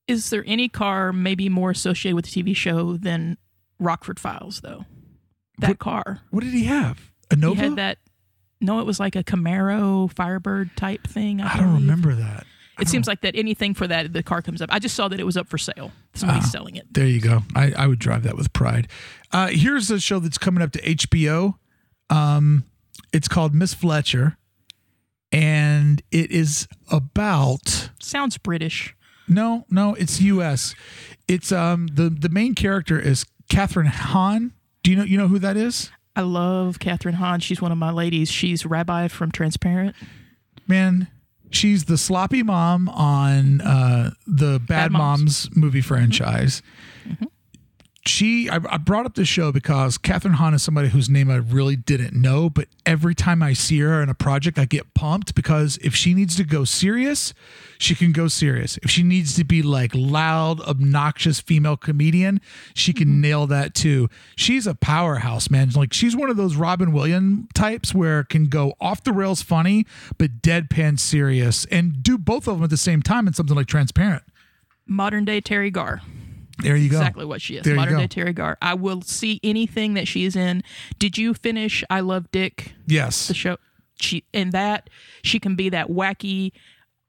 [0.07, 3.37] Is there any car maybe more associated with the TV show than
[3.79, 4.85] Rockford Files, though?
[5.59, 6.21] That What- car.
[6.31, 7.11] What did he have?
[7.29, 7.59] A Nova?
[7.61, 7.97] He had that.
[8.61, 11.41] No, it was like a Camaro Firebird type thing.
[11.41, 12.45] I, I don't remember that.
[12.77, 14.69] I It seems like that anything for that, the car comes up.
[14.71, 15.91] I just saw that it was up for sale.
[16.13, 16.49] Somebody's Ah.
[16.49, 16.91] selling it.
[16.93, 17.43] There you go.
[17.55, 18.87] I, I would drive that with pride.
[19.31, 21.55] Uh, here's a show that's coming up to HBO.
[22.09, 22.63] Um,
[23.13, 24.37] it's called Miss Fletcher,
[25.31, 28.95] and it is about Sounds British.
[29.27, 30.73] no, no, it's U.S.
[31.27, 34.53] It's um the the main character is Kathryn Hahn.
[34.83, 35.91] Do you know you know who that is?
[36.15, 37.39] I love Kathryn Hahn.
[37.41, 38.31] She's one of my ladies.
[38.31, 39.95] She's Rabbi from Transparent.
[40.67, 41.07] Man,
[41.51, 45.21] she's the sloppy mom on uh, the Bad, Bad Moms.
[45.49, 45.49] Moms.
[45.57, 46.61] movie franchise.
[48.07, 51.35] She, I, I brought up this show because Kathryn Hahn is somebody whose name I
[51.35, 55.35] really didn't know, but every time I see her in a project, I get pumped
[55.35, 57.33] because if she needs to go serious,
[57.77, 58.77] she can go serious.
[58.81, 62.39] If she needs to be like loud, obnoxious female comedian,
[62.73, 63.21] she can mm-hmm.
[63.21, 64.09] nail that too.
[64.35, 65.69] She's a powerhouse, man.
[65.71, 69.85] Like she's one of those Robin Williams types where can go off the rails funny,
[70.17, 73.67] but deadpan serious and do both of them at the same time in something like
[73.67, 74.23] Transparent.
[74.85, 76.01] Modern day Teri Garr.
[76.61, 76.97] There you go.
[76.97, 77.63] Exactly what she is.
[77.63, 78.57] There Modern day Teri Garr.
[78.61, 80.63] I will see anything that she is in.
[80.99, 82.73] Did you finish I Love Dick?
[82.87, 83.27] Yes.
[83.27, 83.57] the show
[83.99, 84.89] she in that
[85.23, 86.51] she can be that wacky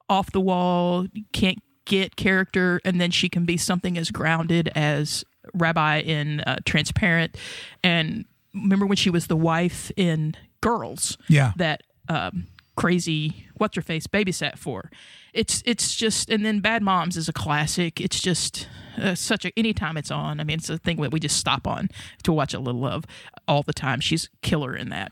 [0.09, 5.23] off the wall can't get character and then she can be something as grounded as
[5.53, 7.37] rabbi in uh, transparent
[7.83, 8.25] and
[8.55, 11.53] remember when she was the wife in girls Yeah.
[11.57, 14.89] that um, crazy what's her face babysat for.
[15.33, 18.01] It's it's just and then bad moms is a classic.
[18.01, 18.67] It's just
[18.99, 21.65] uh, such a anytime it's on i mean it's a thing that we just stop
[21.65, 21.87] on
[22.23, 23.05] to watch a little of
[23.47, 23.99] all the time.
[23.99, 25.11] She's killer in that.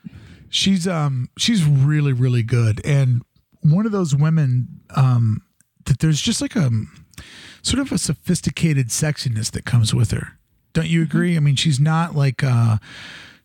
[0.50, 2.86] She's um she's really really good.
[2.86, 3.22] And
[3.62, 5.41] one of those women um
[5.86, 6.70] that there's just like a
[7.62, 10.38] sort of a sophisticated sexiness that comes with her.
[10.74, 11.36] Don't you agree?
[11.36, 12.78] I mean she's not like uh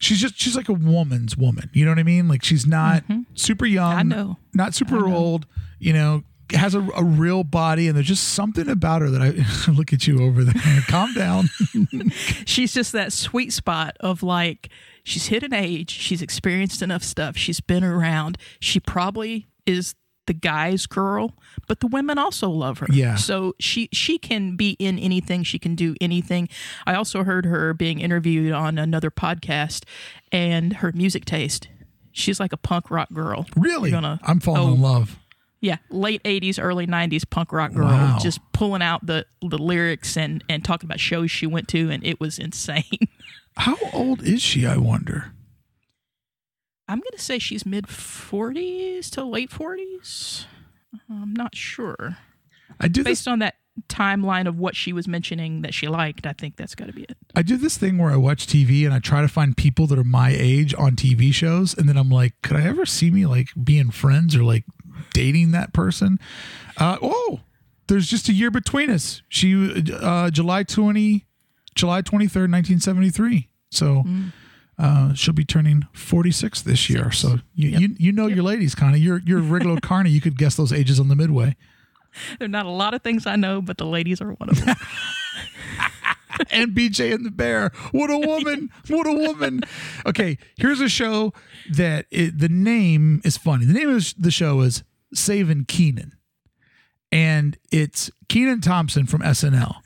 [0.03, 1.71] she's just she's like a woman's woman.
[1.73, 2.29] You know what i mean?
[2.29, 3.23] Like she's not mm-hmm.
[3.35, 4.37] super young I know.
[4.53, 5.47] not super old
[5.79, 9.71] you know has a, a real body and there's just something about her that i
[9.73, 10.55] look at you over there.
[10.89, 11.49] Calm down.
[12.45, 14.69] She's just that sweet spot of like
[15.05, 19.97] she's hit an age she's experienced enough stuff she's been around she probably is
[20.27, 21.35] the guy's girl
[21.67, 22.87] but the women also love her.
[22.91, 23.15] Yeah.
[23.17, 25.43] so she she can be in anything.
[25.43, 26.49] She can do anything.
[26.87, 29.85] I also heard her being interviewed on another podcast
[30.31, 31.69] and her music taste.
[32.13, 33.47] She's like a punk rock girl.
[33.57, 33.91] Really?
[33.91, 35.19] Gonna- i'm falling oh, in love.
[35.61, 38.19] Yeah, late '80s, early '90s punk rock girl, Wow.
[38.21, 42.05] just pulling out the the lyrics and and talking about shows she went to, and
[42.05, 42.85] it was insane.
[43.57, 45.33] how old is she i wonder
[46.93, 50.45] I'm gonna say she's mid 40s to late 40s.
[51.11, 52.19] I'm not sure.
[52.79, 53.55] i do this Based on that
[53.89, 57.05] timeline of what she was mentioning that she liked, I think that's got to be
[57.05, 57.17] it.
[57.35, 59.99] I do this thing where I watch TV and I try to find people that
[59.99, 63.25] are my age on TV shows, and then I'm like, could I ever see me
[63.25, 64.67] like being friends or like
[65.15, 66.19] dating that person?
[66.77, 67.41] Uh, oh,
[67.87, 69.23] there's just a year between us.
[69.31, 71.25] She uh, July twenty,
[71.75, 73.49] July twenty third, nineteen seventy three.
[73.71, 74.05] So.
[74.79, 77.13] Uh, she'll be turning 46 this year.
[77.13, 78.99] So you, you you know your ladies, Connie.
[78.99, 80.11] You're you're a regular Carney.
[80.11, 81.57] You could guess those ages on the midway.
[82.39, 84.63] There are not a lot of things I know, but the ladies are one of
[84.63, 84.77] them.
[86.51, 87.71] and BJ and the Bear.
[87.91, 88.69] What a woman!
[88.89, 89.63] What a woman!
[90.05, 91.33] Okay, here's a show
[91.71, 93.65] that it, the name is funny.
[93.65, 94.83] The name of the show is
[95.15, 96.13] Saving Kenan,
[97.11, 99.77] and it's Kenan Thompson from SNL.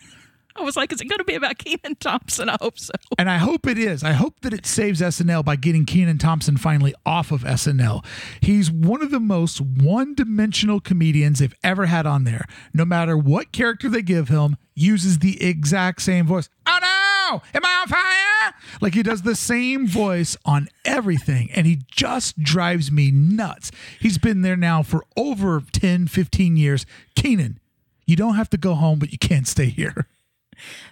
[0.58, 2.48] I was like, is it going to be about Kenan Thompson?
[2.48, 2.92] I hope so.
[3.18, 4.02] And I hope it is.
[4.02, 8.04] I hope that it saves SNL by getting Kenan Thompson finally off of SNL.
[8.40, 12.46] He's one of the most one dimensional comedians they've ever had on there.
[12.72, 16.48] No matter what character they give him, uses the exact same voice.
[16.66, 17.42] Oh no!
[17.54, 18.54] Am I on fire?
[18.80, 21.50] Like he does the same voice on everything.
[21.54, 23.70] And he just drives me nuts.
[24.00, 26.86] He's been there now for over 10, 15 years.
[27.14, 27.58] Kenan,
[28.06, 30.06] you don't have to go home, but you can't stay here.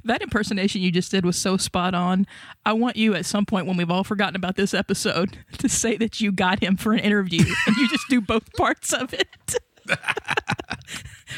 [0.05, 2.27] That impersonation you just did was so spot on.
[2.65, 5.97] I want you at some point when we've all forgotten about this episode to say
[5.97, 9.57] that you got him for an interview and you just do both parts of it.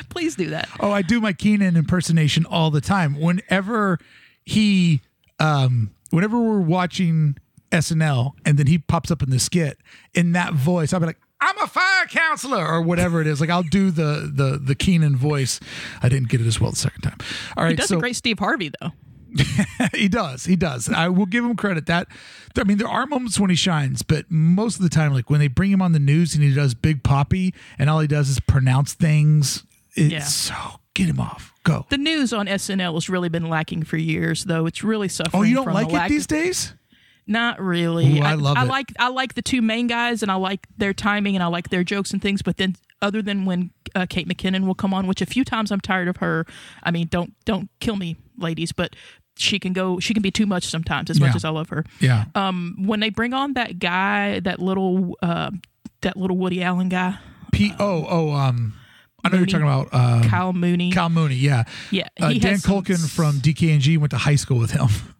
[0.09, 0.68] Please do that.
[0.81, 3.18] Oh, I do my Kenan impersonation all the time.
[3.20, 3.99] Whenever
[4.45, 5.01] he,
[5.39, 7.37] um, whenever we're watching
[7.72, 9.79] SNL and then he pops up in the skit
[10.14, 13.40] in that voice, I'll be like, "I'm a fire counselor" or whatever it is.
[13.40, 15.61] Like I'll do the the the Kenan voice.
[16.03, 17.18] I didn't get it as well the second time.
[17.57, 18.90] All right, He does so a great Steve Harvey though.
[19.94, 20.47] he does.
[20.47, 20.88] He does.
[20.88, 21.86] I will give him credit.
[21.86, 22.09] That
[22.59, 25.40] I mean, there are moments when he shines, but most of the time, like when
[25.40, 28.28] they bring him on the news and he does Big Poppy, and all he does
[28.30, 29.64] is pronounce things.
[29.94, 30.20] It's Yeah.
[30.20, 30.55] so
[30.94, 31.53] get him off.
[31.64, 31.84] Go.
[31.90, 34.66] The news on SNL has really been lacking for years, though.
[34.66, 35.40] It's really suffering.
[35.40, 36.74] Oh, you don't like it these of- days?
[37.27, 38.20] Not really.
[38.20, 38.68] Ooh, I love I it.
[38.68, 41.70] like I like the two main guys, and I like their timing, and I like
[41.70, 42.41] their jokes and things.
[42.43, 45.72] But then, other than when uh, Kate McKinnon will come on, which a few times
[45.72, 46.47] I'm tired of her.
[46.85, 48.95] I mean, don't don't kill me, ladies, but
[49.37, 49.99] she can go.
[49.99, 51.11] She can be too much sometimes.
[51.11, 51.27] As Yeah.
[51.27, 51.85] much as I love her.
[52.01, 52.27] Yeah.
[52.37, 55.51] Um, when they bring on that guy, that little uh,
[56.03, 57.18] that little Woody Allen guy,
[57.53, 57.72] P.
[57.81, 58.31] Oh, oh.
[58.33, 58.74] Um,
[59.24, 59.51] I know Mooney.
[59.51, 60.93] you're talking about uh, Kyle Mooney.
[60.93, 61.35] Cal Mooney.
[61.35, 61.64] Yeah.
[61.91, 64.87] yeah, Uh, Dan Kuhlken from DKNG went to high school with him.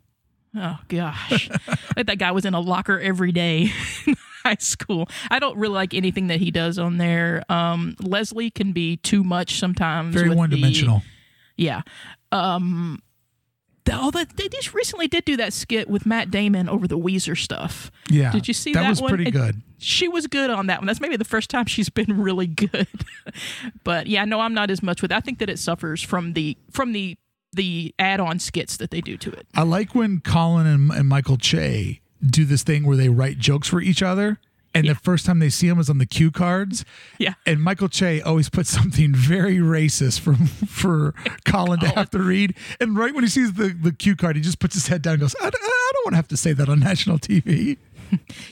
[0.57, 1.51] Oh gosh,
[1.97, 3.71] like that guy was in a locker every day
[4.07, 5.09] in high school.
[5.31, 7.43] I don't really like anything that he does on there.
[7.51, 10.15] Um, Leslie can be too much sometimes.
[10.15, 11.03] Very one dimensional.
[11.57, 11.83] Yeah.
[12.33, 13.03] Um,
[13.85, 17.37] the- oh, they just recently did do that skit with Matt Damon over the Weezer
[17.37, 17.91] stuff.
[18.11, 18.33] Yeah.
[18.33, 18.83] Did you see that?
[18.83, 19.11] that was one?
[19.11, 19.63] pretty It- good.
[19.79, 20.87] She was good on that one.
[20.87, 22.89] That's maybe the first time she's been really good.
[23.85, 25.13] but yeah, no, I'm not as much with.
[25.13, 27.19] I think that it suffers from the from the
[27.57, 29.47] the add-on skits that they do to it.
[29.55, 33.69] I like when Colin and, and Michael Che do this thing where they write jokes
[33.69, 34.39] for each other.
[34.75, 34.93] And Yeah.
[34.93, 36.85] the first time they see him is on the cue cards.
[37.19, 37.35] Yeah.
[37.47, 41.15] And Michael Che always puts something very racist for for
[41.47, 41.95] Colin to oh.
[41.95, 42.55] have to read.
[42.79, 45.15] And right when he sees the, the cue card, he just puts his head down
[45.15, 47.79] and goes, I, I don't want to have to say that on national TV.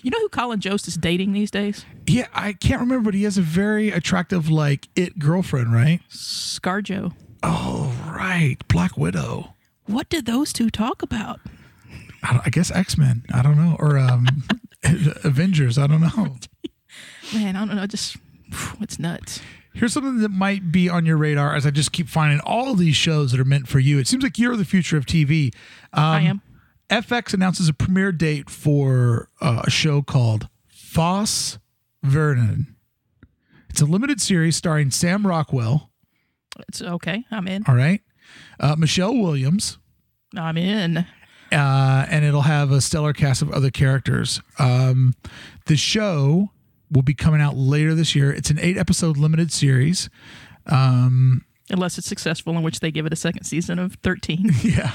[0.03, 1.85] You know who Colin Jost is dating these days?
[2.09, 6.01] Yeah, I can't remember, but he has a very attractive, like, it girlfriend, right?
[6.11, 7.13] Scarjo.
[7.47, 8.57] Oh, right.
[8.69, 9.55] Black Widow.
[9.87, 11.41] What did those two talk about?
[12.23, 13.23] I, I guess X Men.
[13.33, 13.77] I don't know.
[13.79, 14.27] Or um,
[15.25, 15.77] Avengers.
[15.77, 16.37] I don't know.
[17.35, 17.87] Man, I don't know.
[17.87, 18.17] Just
[18.81, 19.41] it's nuts.
[19.75, 22.95] Here's something that might be on your radar as I just keep finding all these
[22.97, 23.99] shows that are meant for you.
[23.99, 25.53] It seems like you're the future of TV.
[25.93, 26.43] Um, I am.
[26.89, 31.59] FX announces a premiere date for uh, a show called Foss
[32.03, 32.77] Verdon.
[33.69, 35.91] It's a limited series starring Sam Rockwell,
[36.69, 37.25] It's okay.
[37.31, 37.65] I'm in.
[37.67, 38.01] all right,
[38.61, 39.79] uh, Michelle Williams,
[40.37, 40.99] I'm in.
[41.53, 44.41] uh, and it'll have a stellar cast of other characters.
[44.59, 45.15] Um,
[45.67, 46.51] the show
[46.91, 48.33] will be coming out later this year.
[48.33, 50.09] It's an eight episode limited series.
[50.67, 54.51] Um, Unless it's successful, in which they give it a second season of 13.
[54.63, 54.95] Yeah.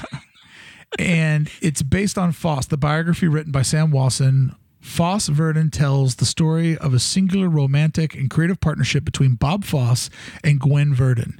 [0.98, 4.54] and it's based on Foss, the biography written by Sam Wasson.
[4.80, 10.08] Foss Verdon tells the story of a singular romantic and creative partnership between Bob Foss
[10.42, 11.38] and Gwen Verdon.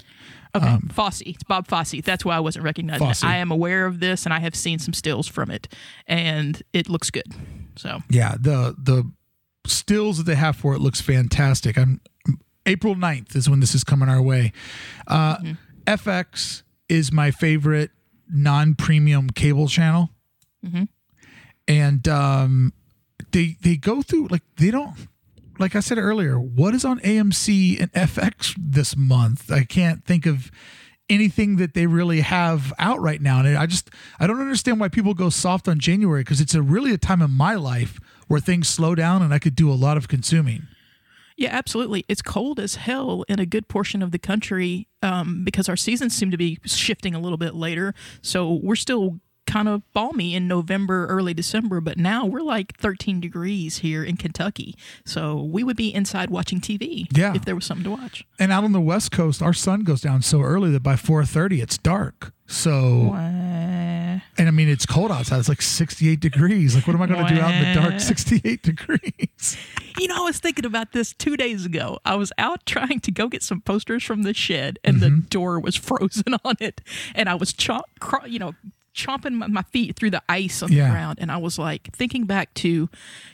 [0.55, 1.23] Okay, Fosse.
[1.23, 2.01] It's Bob Fosse.
[2.03, 3.23] That's why I wasn't recognizing Fosse.
[3.23, 3.27] it.
[3.27, 5.69] I am aware of this, and I have seen some stills from it,
[6.07, 7.33] and it looks good.
[7.77, 9.11] So Yeah, the the
[9.67, 11.79] stills that they have for it looks fantastic.
[11.79, 12.01] I'm
[12.67, 14.53] April 9th is when this is coming our way.
[15.07, 15.37] Uh,
[15.87, 17.91] FX is my favorite
[18.29, 20.11] non-premium cable channel.
[21.69, 22.73] And um,
[23.33, 24.97] they they go through like they don't
[25.61, 29.53] like I said earlier, what is on AMC and FX this month?
[29.53, 30.51] I can't think of
[31.11, 33.41] anything that they really have out right now.
[33.41, 36.63] And I just I don't understand why people go soft on January because it's a
[36.63, 37.99] really a time in my life
[38.29, 40.67] where things slow down and I could do a lot of consuming.
[41.37, 42.05] Yeah, absolutely.
[42.09, 46.15] It's cold as hell in a good portion of the country um, because our seasons
[46.15, 47.95] seem to be shifting a little bit later.
[48.23, 49.21] So we're still
[49.51, 54.17] kind of balmy in November, early December, but now we're like 13 degrees here in
[54.17, 54.77] Kentucky.
[55.05, 57.35] So we would be inside watching TV Yeah.
[57.35, 58.25] if there was something to watch.
[58.39, 61.61] And out on the West Coast, our sun goes down so early that by 4:30
[61.61, 62.33] it's dark.
[62.47, 65.39] So and I mean it's cold outside.
[65.39, 66.75] It's like 68 degrees.
[66.75, 69.57] Like what am I going to do out in the dark 68 degrees?
[69.99, 71.99] You know, I was thinking about this two days ago.
[72.05, 75.29] I was out trying to go get some posters from the shed, and the mm-hmm.
[75.29, 76.81] door was frozen on it,
[77.15, 78.55] and I was chomp, cro- you know,
[78.95, 80.85] chomping my, feet through the ice on Yeah.
[80.87, 82.89] the ground, and I was like thinking back to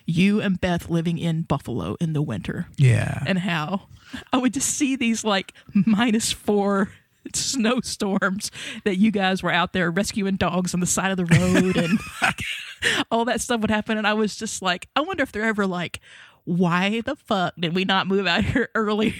[0.04, 3.22] you and Beth living in Buffalo in the winter, Yeah.
[3.26, 3.88] and how
[4.32, 6.90] I would just see these like minus four
[7.34, 8.50] snowstorms
[8.84, 11.98] that you guys were out there rescuing dogs on the side of the road and
[13.10, 15.66] all that stuff would happen and I was just like I wonder if they're ever
[15.66, 16.00] like
[16.44, 19.12] why the fuck did we not move out here earlier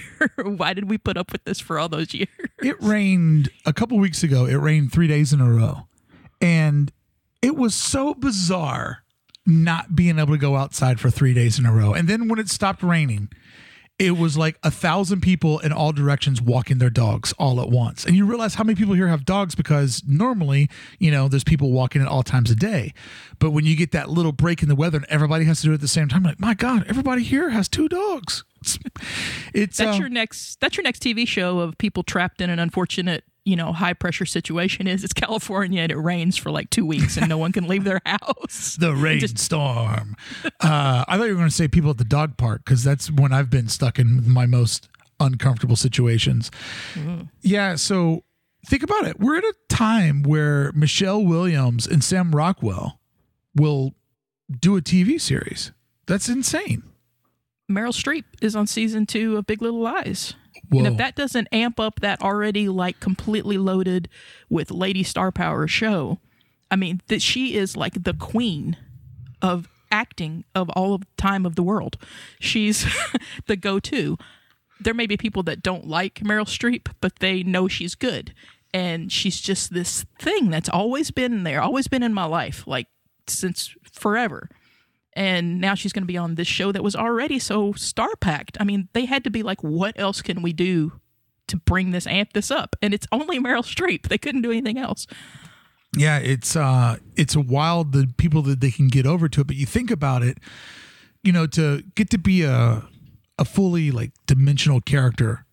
[0.44, 2.28] why did we put up with this for all those years
[2.62, 4.46] it rained a couple weeks ago.
[4.46, 5.86] It rained three days in a row.
[6.40, 6.92] And
[7.42, 9.02] it was so bizarre
[9.46, 11.92] not being able to go outside for three days in a row.
[11.92, 13.28] And then when it stopped raining,
[13.98, 18.04] it was like a thousand people in all directions walking their dogs all at once.
[18.04, 20.68] And you realize how many people here have dogs because normally,
[20.98, 22.92] you know, there's people walking at all times a day.
[23.38, 25.70] But when you get that little break in the weather and everybody has to do
[25.70, 28.44] it at the same time, like, my God, everybody here has two dogs.
[28.60, 28.78] It's,
[29.54, 32.58] it's that's uh, your next that's your next TV show of people trapped in an
[32.58, 36.84] unfortunate you know high pressure situation is it's California and it rains for like 2
[36.84, 40.16] weeks and no one can leave their house the rainstorm.
[40.44, 43.10] uh, I thought you were going to say people at the dog park because that's
[43.10, 44.88] when I've been stuck in my most
[45.20, 46.50] uncomfortable situations.
[47.40, 48.24] Yeah, so
[48.66, 49.18] think about it.
[49.18, 53.00] We're at a time where Michelle Williams and Sam Rockwell
[53.54, 53.94] will
[54.60, 55.72] do a TV series.
[56.06, 56.82] That's insane.
[57.70, 60.34] Meryl Streep is on season two of Big Little Lies.
[60.68, 60.78] Whoa.
[60.78, 64.08] And if that doesn't amp up that already like completely loaded
[64.48, 66.18] with lady star power show,
[66.70, 68.76] I mean that she is like the queen
[69.40, 71.96] of acting of all of time of the world.
[72.40, 72.86] She's
[73.46, 74.16] the go-to.
[74.80, 78.34] There may be people that don't like Meryl Streep, but they know she's good.
[78.74, 82.88] And she's just this thing that's always been there, always been in my life, like
[83.26, 84.50] since forever
[85.16, 88.58] and now she's going to be on this show that was already so star packed.
[88.60, 90.92] I mean, they had to be like, what else can we do
[91.48, 92.76] to bring this amp this up?
[92.82, 94.08] And it's only Meryl Streep.
[94.08, 95.06] They couldn't do anything else.
[95.96, 99.56] Yeah, it's uh it's wild the people that they can get over to it, but
[99.56, 100.36] you think about it,
[101.22, 102.84] you know, to get to be a
[103.38, 105.46] a fully like dimensional character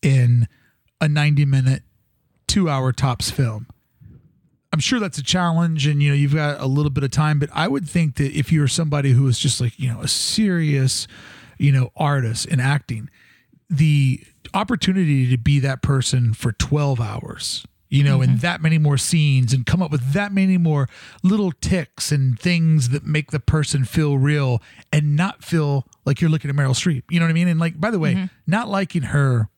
[0.00, 0.48] in
[1.00, 1.82] a 90 minute
[2.46, 3.66] 2 hour tops film.
[4.72, 7.38] I'm sure that's a challenge and you know you've got a little bit of time,
[7.38, 10.08] but I would think that if you're somebody who is just like, you know, a
[10.08, 11.06] serious,
[11.58, 13.10] you know, artist in acting,
[13.68, 18.38] the opportunity to be that person for 12 hours you know, and mm-hmm.
[18.38, 20.88] that many more scenes and come up with that many more
[21.22, 26.30] little ticks and things that make the person feel real and not feel like you're
[26.30, 27.02] looking at Meryl Streep.
[27.10, 27.48] You know what I mean?
[27.48, 28.24] And like, by the way, mm-hmm.
[28.46, 29.50] not liking her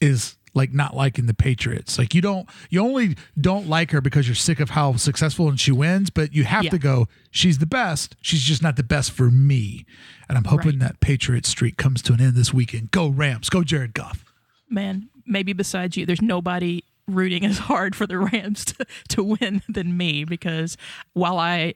[0.00, 1.98] is like not liking the Patriots.
[1.98, 5.58] Like you don't, you only don't like her because you're sick of how successful and
[5.58, 6.70] she wins, but you have Yeah.
[6.70, 8.14] to go, she's the best.
[8.20, 9.86] She's just not the best for me.
[10.28, 10.80] And I'm hoping Right.
[10.80, 12.90] that Patriot streak comes to an end this weekend.
[12.90, 13.48] Go Rams.
[13.48, 14.24] Go Jared Goff.
[14.68, 19.62] Man, maybe besides you, there's nobody rooting as hard for the Rams to, to win
[19.66, 20.76] than me because
[21.14, 21.72] while I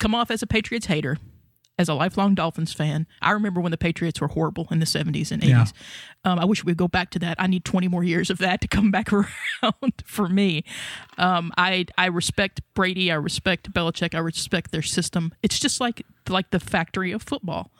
[0.00, 1.18] come off as a Patriots hater,
[1.78, 5.32] as a lifelong Dolphins fan, I remember when the Patriots were horrible in the 70s
[5.32, 5.48] and 80s.
[5.48, 5.66] Yeah.
[6.24, 7.36] Um, I wish we'd go back to that.
[7.40, 10.64] I need 20 more years of that to come back around for me.
[11.18, 13.10] Um, I I respect Brady.
[13.10, 14.14] I respect Belichick.
[14.14, 15.32] I respect their system.
[15.42, 17.70] It's just like like the factory of football.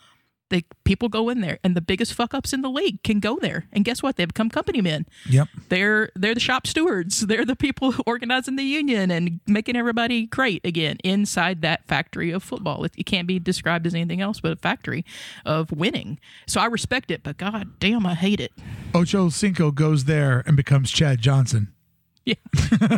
[0.53, 3.39] They people go in there, and the biggest fuck ups in the league can go
[3.41, 3.69] there.
[3.73, 4.17] And guess what?
[4.17, 5.07] They become company men.
[5.31, 5.49] Yep.
[5.71, 7.21] They're they're the shop stewards.
[7.27, 12.43] They're the people organizing the union and making everybody great again inside that factory of
[12.43, 12.85] football.
[12.85, 15.07] It, it can't be described as anything else but a factory
[15.47, 16.21] of winning.
[16.47, 18.53] So I respect it, but god damn, I hate it.
[18.95, 21.73] Ocho Cinco goes there and becomes Chad Johnson.
[22.25, 22.35] Yeah,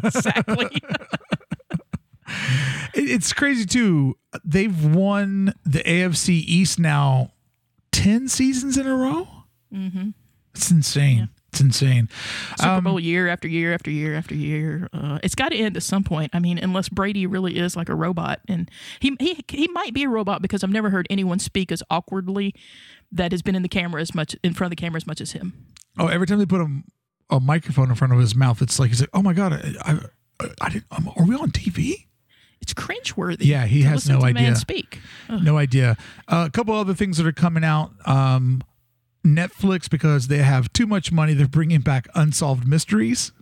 [0.04, 0.82] exactly.
[2.94, 4.16] It's crazy too.
[4.44, 7.32] They've won the AFC East now
[8.04, 9.26] ten seasons in a row.
[9.72, 10.10] Mm-hmm.
[10.54, 11.30] It's insane.
[11.52, 12.08] It's insane.
[12.58, 14.88] Super Um, Bowl year after year after year after year.
[14.92, 16.30] Uh, it's got to end at some point.
[16.34, 20.02] I mean, unless Brady really is like a robot, and he he he might be
[20.04, 22.54] a robot because I've never heard anyone speak as awkwardly
[23.12, 25.20] that has been in the camera as much in front of the camera as much
[25.20, 25.52] as him.
[25.98, 26.82] Oh, every time they put a,
[27.30, 29.52] a microphone in front of his mouth, it's like he's like, "Oh my god,
[29.84, 29.92] I,
[30.40, 30.86] I, I didn't.
[30.90, 32.06] Um, are we on TV?"
[32.60, 33.44] It's cringeworthy.
[33.46, 34.56] Yeah, he has no to the man idea.
[34.56, 35.00] speak.
[35.28, 35.42] Ugh.
[35.42, 35.96] No idea.
[36.28, 37.92] Uh, a couple other things that are coming out.
[38.06, 38.62] Um,
[39.24, 41.32] Netflix because they have too much money.
[41.34, 43.32] They're bringing back unsolved mysteries.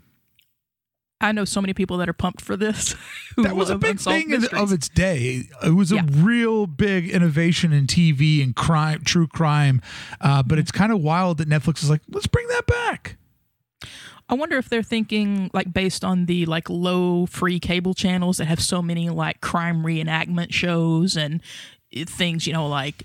[1.21, 2.95] I know so many people that are pumped for this.
[3.39, 4.61] That was a big thing Mysteries.
[4.61, 5.45] of its day.
[5.65, 9.81] It was a real big innovation in TV and crime, true crime.
[10.21, 10.49] Uh, Mm-hmm.
[10.49, 13.17] but it's kind of wild that Netflix is like, let's bring that back.
[14.33, 18.47] I wonder if they're thinking like based on the like low free cable channels that
[18.47, 21.43] have so many like crime reenactment shows and
[21.95, 23.03] uh, things, you know, like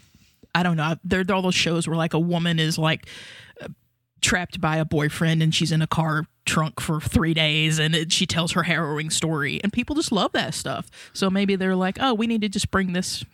[0.56, 3.08] I don't know, there are all those shows where like a woman is like
[3.62, 3.68] uh,
[4.22, 8.14] trapped by a boyfriend and she's in a car trunk for three days and it,
[8.14, 10.90] she tells her harrowing story and people just love that stuff.
[11.12, 13.26] So maybe they're like, oh, we need to just bring this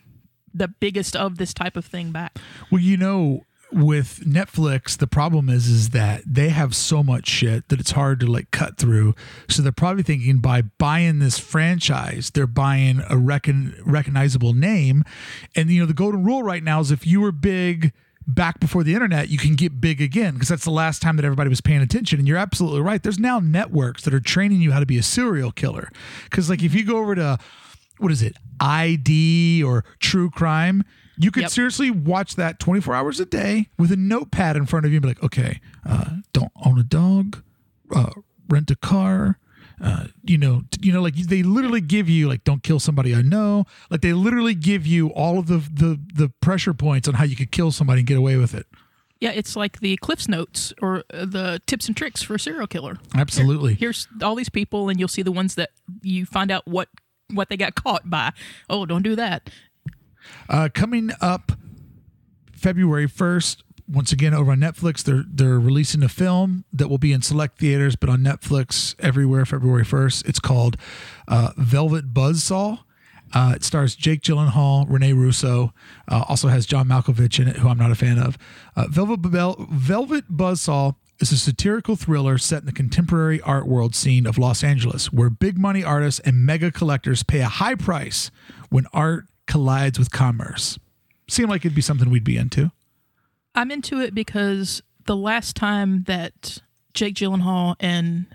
[0.52, 2.38] the biggest of this type of thing back.
[2.72, 7.68] Well, you know, with Netflix, the problem is is that they have so much shit
[7.68, 9.14] that it's hard to like cut through.
[9.48, 15.04] So they're probably thinking by buying this franchise, they're buying a recon- recognizable name.
[15.56, 17.92] And you know, the golden rule right now is if you were big
[18.26, 21.24] back before the internet, you can get big again because that's the last time that
[21.24, 22.18] everybody was paying attention.
[22.18, 23.02] And you're absolutely right.
[23.02, 25.90] There's now networks that are training you how to be a serial killer.
[26.24, 27.38] Because like if you go over to
[27.98, 30.84] what is it, ID or True Crime,
[31.16, 31.50] you could Yep.
[31.50, 35.02] seriously watch that 24 hours a day with a notepad in front of you and
[35.02, 37.42] be like, okay, uh, don't own a dog,
[37.94, 38.10] uh,
[38.48, 39.38] rent a car.
[39.80, 43.22] Uh, you know, you know, like they literally give you like, don't kill somebody I
[43.22, 43.64] know.
[43.90, 47.34] Like they literally give you all of the the the pressure points on how you
[47.34, 48.66] could kill somebody and get away with it.
[49.20, 52.66] Yeah, it's like the Cliff's Notes or uh, the tips and tricks for a serial
[52.68, 52.98] killer.
[53.16, 53.74] Absolutely.
[53.74, 55.70] here's all these people and you'll see the ones that
[56.02, 56.88] you find out what
[57.32, 58.30] what they got caught by
[58.68, 59.48] oh don't do that
[60.48, 61.52] Uh, coming up
[62.52, 65.02] February 1st, once again over on Netflix.
[65.02, 69.44] They're they're releasing a film that will be in select theaters, but on Netflix everywhere
[69.44, 70.26] February first.
[70.26, 70.76] It's called
[71.28, 72.80] uh, Velvet Buzzsaw.
[73.32, 75.72] Uh, it stars Jake Gyllenhaal, Rene Russo,
[76.08, 78.38] uh, also has John Malkovich in it, who I'm not a fan of.
[78.76, 83.96] Uh, Velvet, Bel- Velvet Buzzsaw is a satirical thriller set in the contemporary art world
[83.96, 88.30] scene of Los Angeles, where big money artists and mega collectors pay a high price
[88.68, 90.78] when art collides with commerce.
[91.28, 92.70] Seemed like it'd be something we'd be into.
[93.54, 96.58] I'm into it because the last time that
[96.92, 98.26] Jake Gyllenhaal and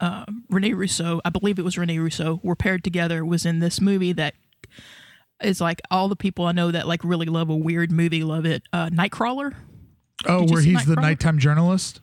[0.00, 3.80] uh, Rene Russo, I believe it was Rene Russo, were paired together was in this
[3.80, 4.34] movie that
[5.42, 8.46] is like all the people I know that like really love a weird movie love
[8.46, 8.62] it.
[8.72, 9.54] Uh, Nightcrawler.
[10.26, 12.00] Oh, where he's the nighttime journalist?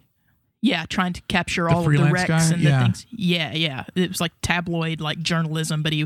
[0.63, 2.53] Yeah, trying to capture all of the wrecks guy?
[2.53, 3.07] and the things.
[3.09, 3.85] Yeah, yeah.
[3.95, 6.05] It was like tabloid like journalism, but he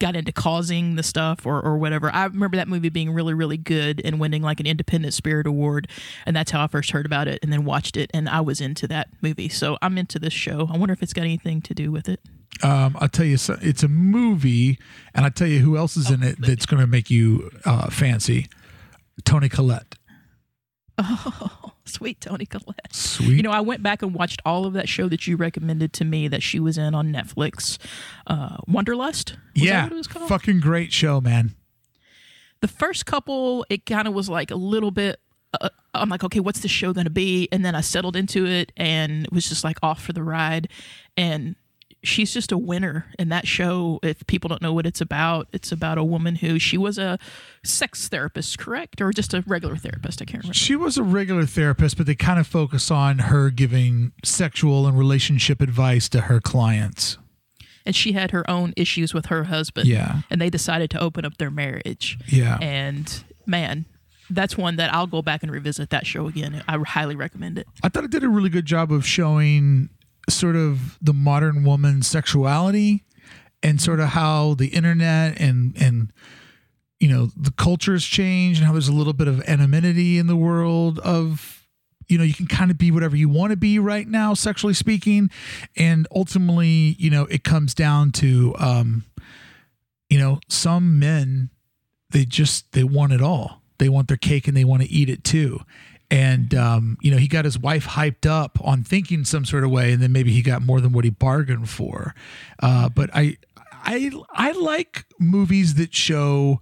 [0.00, 2.10] got into causing the stuff or, or whatever.
[2.12, 5.86] I remember that movie being really, really good and winning like an Independent Spirit Award.
[6.26, 8.10] And that's how I first heard about it and then watched it.
[8.12, 9.48] And I was into that movie.
[9.48, 10.68] So I'm into this show.
[10.72, 12.18] I wonder if it's got anything to do with it.
[12.62, 14.78] Um, I'll tell you, so- it's a movie,
[15.14, 17.90] and I'll tell you who else is in it that's going to make you uh,
[17.90, 18.48] fancy.
[19.24, 19.94] Toni Collette.
[20.98, 22.92] Oh, sweet Toni Collette.
[22.94, 23.36] Sweet.
[23.36, 26.04] You know, I went back and watched all of that show that you recommended to
[26.04, 27.78] me that she was in on Netflix.
[28.26, 29.30] Uh, Wanderlust?
[29.32, 29.82] Was that yeah.
[29.84, 30.28] what it was called?
[30.28, 31.54] Fucking great show, man.
[32.60, 35.20] the first couple it kind of was like a little bit
[35.60, 38.46] uh, i'm like okay what's the show going to be and then i settled into
[38.46, 40.68] it and was just like off for the ride
[41.16, 41.56] and
[42.06, 43.98] she's just a winner in that show.
[44.02, 47.18] If people don't know what it's about it's about a woman who she was a
[47.64, 49.00] sex therapist correct?
[49.00, 50.54] Or just a regular therapist i can't remember.
[50.54, 54.98] She was a regular therapist, but they kind of focus on her giving sexual and
[54.98, 57.18] relationship advice to her clients.
[57.86, 59.86] and she had her own issues with her husband.
[59.88, 60.22] Yeah.
[60.30, 62.18] and they decided to open up their marriage.
[62.28, 62.58] Yeah.
[62.60, 63.84] and man
[64.30, 66.64] that's one that i'll go back and revisit that show again.
[66.66, 67.66] I highly recommend it.
[67.82, 69.90] I thought it did a really good job of showing
[70.28, 73.04] sort of the modern woman's sexuality
[73.62, 76.12] and sort of how the internet and and
[77.00, 80.36] you know the cultures change and how there's a little bit of anonymity in the
[80.36, 81.66] world of
[82.06, 84.74] you know you can kind of be whatever you want to be right now sexually
[84.74, 85.30] speaking.
[85.76, 89.04] And ultimately you know it comes down to um
[90.08, 91.50] you know some men
[92.10, 93.62] they just they want it all.
[93.78, 95.60] They want their cake and they want to eat it too
[96.10, 99.70] and um, you know he got his wife hyped up on thinking some sort of
[99.70, 102.14] way and then maybe he got more than what he bargained for.
[102.62, 103.36] Uh, but i
[103.84, 106.60] i i like movies that show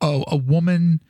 [0.00, 1.00] a, a woman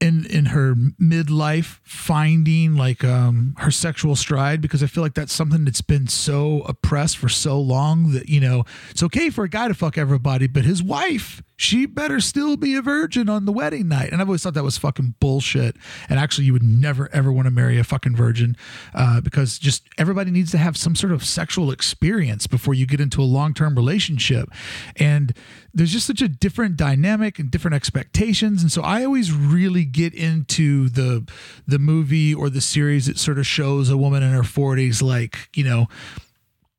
[0.00, 5.32] in in her midlife finding like um her sexual stride because I feel like that's
[5.32, 9.48] something that's been so oppressed for so long that you know it's okay for a
[9.48, 13.52] guy to fuck everybody but his wife she better still be a virgin on the
[13.52, 14.12] wedding night.
[14.12, 15.76] And I've always thought that was fucking bullshit.
[16.08, 18.56] And actually you would never ever want to marry a fucking virgin
[18.94, 23.00] uh, because just everybody needs to have some sort of sexual experience before you get
[23.00, 24.50] into a long-term relationship.
[24.96, 25.34] And
[25.72, 28.62] there's just such a different dynamic and different expectations.
[28.62, 31.26] And so i always really get into the
[31.66, 35.48] the movie or the series that sort of shows a woman in her 40s like
[35.54, 35.86] you know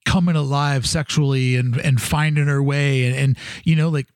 [0.06, 3.06] coming alive sexually and and finding her way.
[3.06, 4.08] And, and you know like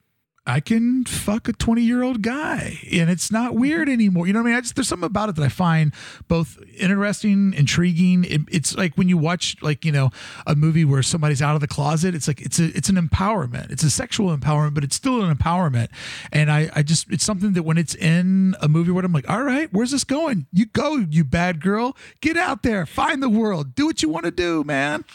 [0.46, 3.62] I can fuck a 20 year old guy and it's not mm-hmm.
[3.62, 4.26] weird anymore.
[4.26, 4.58] You know what I mean?
[4.58, 5.94] I just, there's something about it that I find
[6.28, 8.24] both interesting, intriguing.
[8.24, 10.10] It, it's like when you watch like, you know,
[10.48, 13.72] a movie where somebody's out of the closet, it's like, it's a, it's an empowerment.
[13.72, 15.90] It's a sexual empowerment, but it's still an empowerment.
[16.32, 19.30] And I, I just, it's something that when it's in a movie where I'm like,
[19.30, 20.48] all right, where's this going?
[20.52, 24.26] You go, you bad girl, get out there, find the world, do what you want
[24.26, 25.06] to do, man.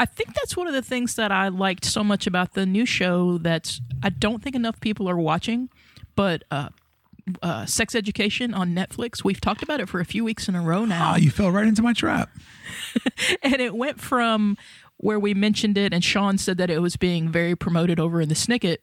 [0.00, 2.86] I think that's one of the things that I liked so much about the new
[2.86, 5.68] show that I don't think enough people are watching,
[6.16, 6.70] but uh,
[7.42, 9.22] uh, Sex Education on Netflix.
[9.22, 11.52] We've talked about it for a few weeks in a row now, Ah, you fell
[11.52, 12.30] right into my trap.
[13.42, 14.56] and it went from
[14.96, 18.30] where we mentioned it, and Sean said that it was being very promoted over in
[18.30, 18.78] the Snicket.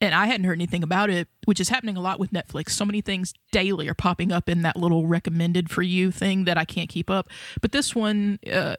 [0.00, 2.70] And I hadn't heard anything about it, which is happening a lot with Netflix.
[2.70, 6.58] So many things daily are popping up in that little recommended for you thing that
[6.58, 7.28] I can't keep up.
[7.60, 8.74] But this one, uh,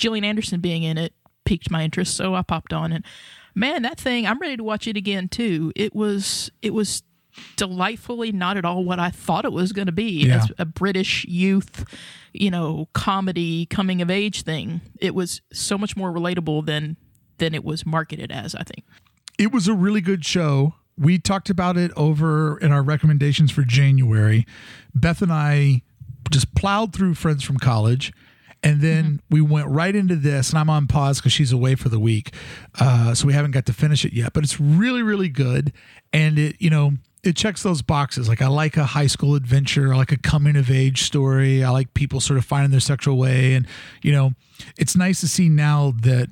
[0.00, 1.12] Gillian Anderson being in it
[1.44, 3.04] piqued my interest, so I popped on and
[3.54, 5.72] man, that thing I'm ready to watch it again too.
[5.76, 7.02] It was it was
[7.56, 10.36] delightfully not at all what I thought it was going to be Yeah.
[10.38, 11.84] as a British youth,
[12.32, 14.80] you know, comedy coming of age thing.
[15.00, 16.96] It was so much more relatable than
[17.38, 18.84] than it was marketed as, I think.
[19.38, 20.74] it was a really good show.
[20.98, 24.44] We talked about it over in our recommendations for January.
[24.94, 25.80] Beth and I
[26.30, 28.12] just plowed through Friends from College.
[28.62, 31.88] And then we went right into this, and I'm on pause because she's away for
[31.88, 32.34] the week.
[32.78, 35.72] Uh, so we haven't got to finish it yet, but it's really, really good.
[36.12, 36.92] And it, you know,
[37.22, 38.28] it checks those boxes.
[38.28, 41.62] Like I like a high school adventure, I like a coming of age story.
[41.64, 43.66] I like people sort of finding their sexual way, and
[44.02, 44.32] you know,
[44.76, 46.28] it's nice to see now that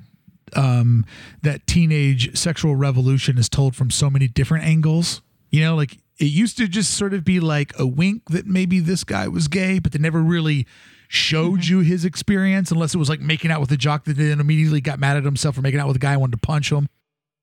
[0.55, 1.05] um,
[1.41, 5.21] that teenage sexual revolution is told from so many different angles.
[5.51, 8.79] You know, like it used to just sort of be like a wink that maybe
[8.79, 10.67] this guy was gay, but they never really
[11.11, 14.39] showed you his experience unless it was like making out with a jock that then
[14.39, 16.71] immediately got mad at himself for making out with a guy and wanted to punch
[16.71, 16.87] him.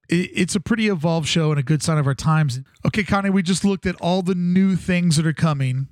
[0.08, 2.60] It, it's a pretty evolved show and a good sign of our times.
[2.86, 5.88] Okay, Connie, we just looked at all the new things that are coming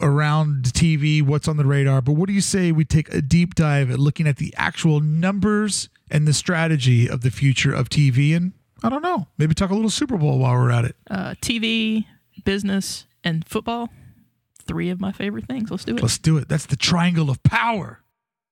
[0.00, 2.00] around TV, what's on the radar.
[2.00, 5.00] But what do you say we take a deep dive at looking at the actual
[5.00, 8.36] numbers and the strategy of the future of TV?
[8.36, 8.52] And
[8.84, 10.94] I don't know, maybe talk a little Super Bowl while we're at it.
[11.10, 12.06] Uh, TV,
[12.44, 13.88] business, and football.
[14.66, 15.70] Three of my favorite things.
[15.70, 16.02] Let's do it.
[16.02, 16.48] Let's do it.
[16.48, 18.02] That's the triangle of power.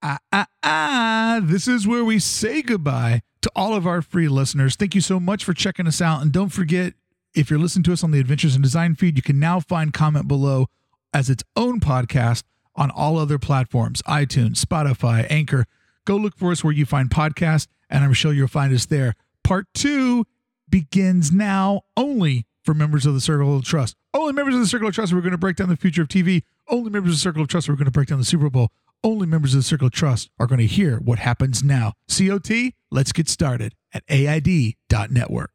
[0.03, 1.41] Ah, ah, ah.
[1.43, 4.77] This is where we say goodbye to all of our free listeners.
[4.77, 6.23] Thank you so much for checking us out.
[6.23, 6.95] And don't forget,
[7.35, 9.93] if you're listening to us on the Adventures in Design feed, you can now find
[9.93, 10.67] Comment Below
[11.15, 12.43] as its own podcast
[12.75, 15.67] on all other platforms iTunes, Spotify, Anchor.
[16.05, 19.15] Go look for us where you find podcasts, and I'm sure you'll find us there.
[19.45, 20.27] Part two
[20.69, 23.97] begins now only for members of the Circle of Trust.
[24.15, 26.09] Only members of the Circle of Trust, we're going to break down the future of
[26.09, 26.43] TV.
[26.69, 28.71] Only members of the Circle of Trust, we're going to break down the Super Bowl.
[29.05, 31.95] Only members of the Circle of Trust are going to hear what happens now.
[32.09, 32.51] COT,
[32.91, 35.51] let's get started at AID.network.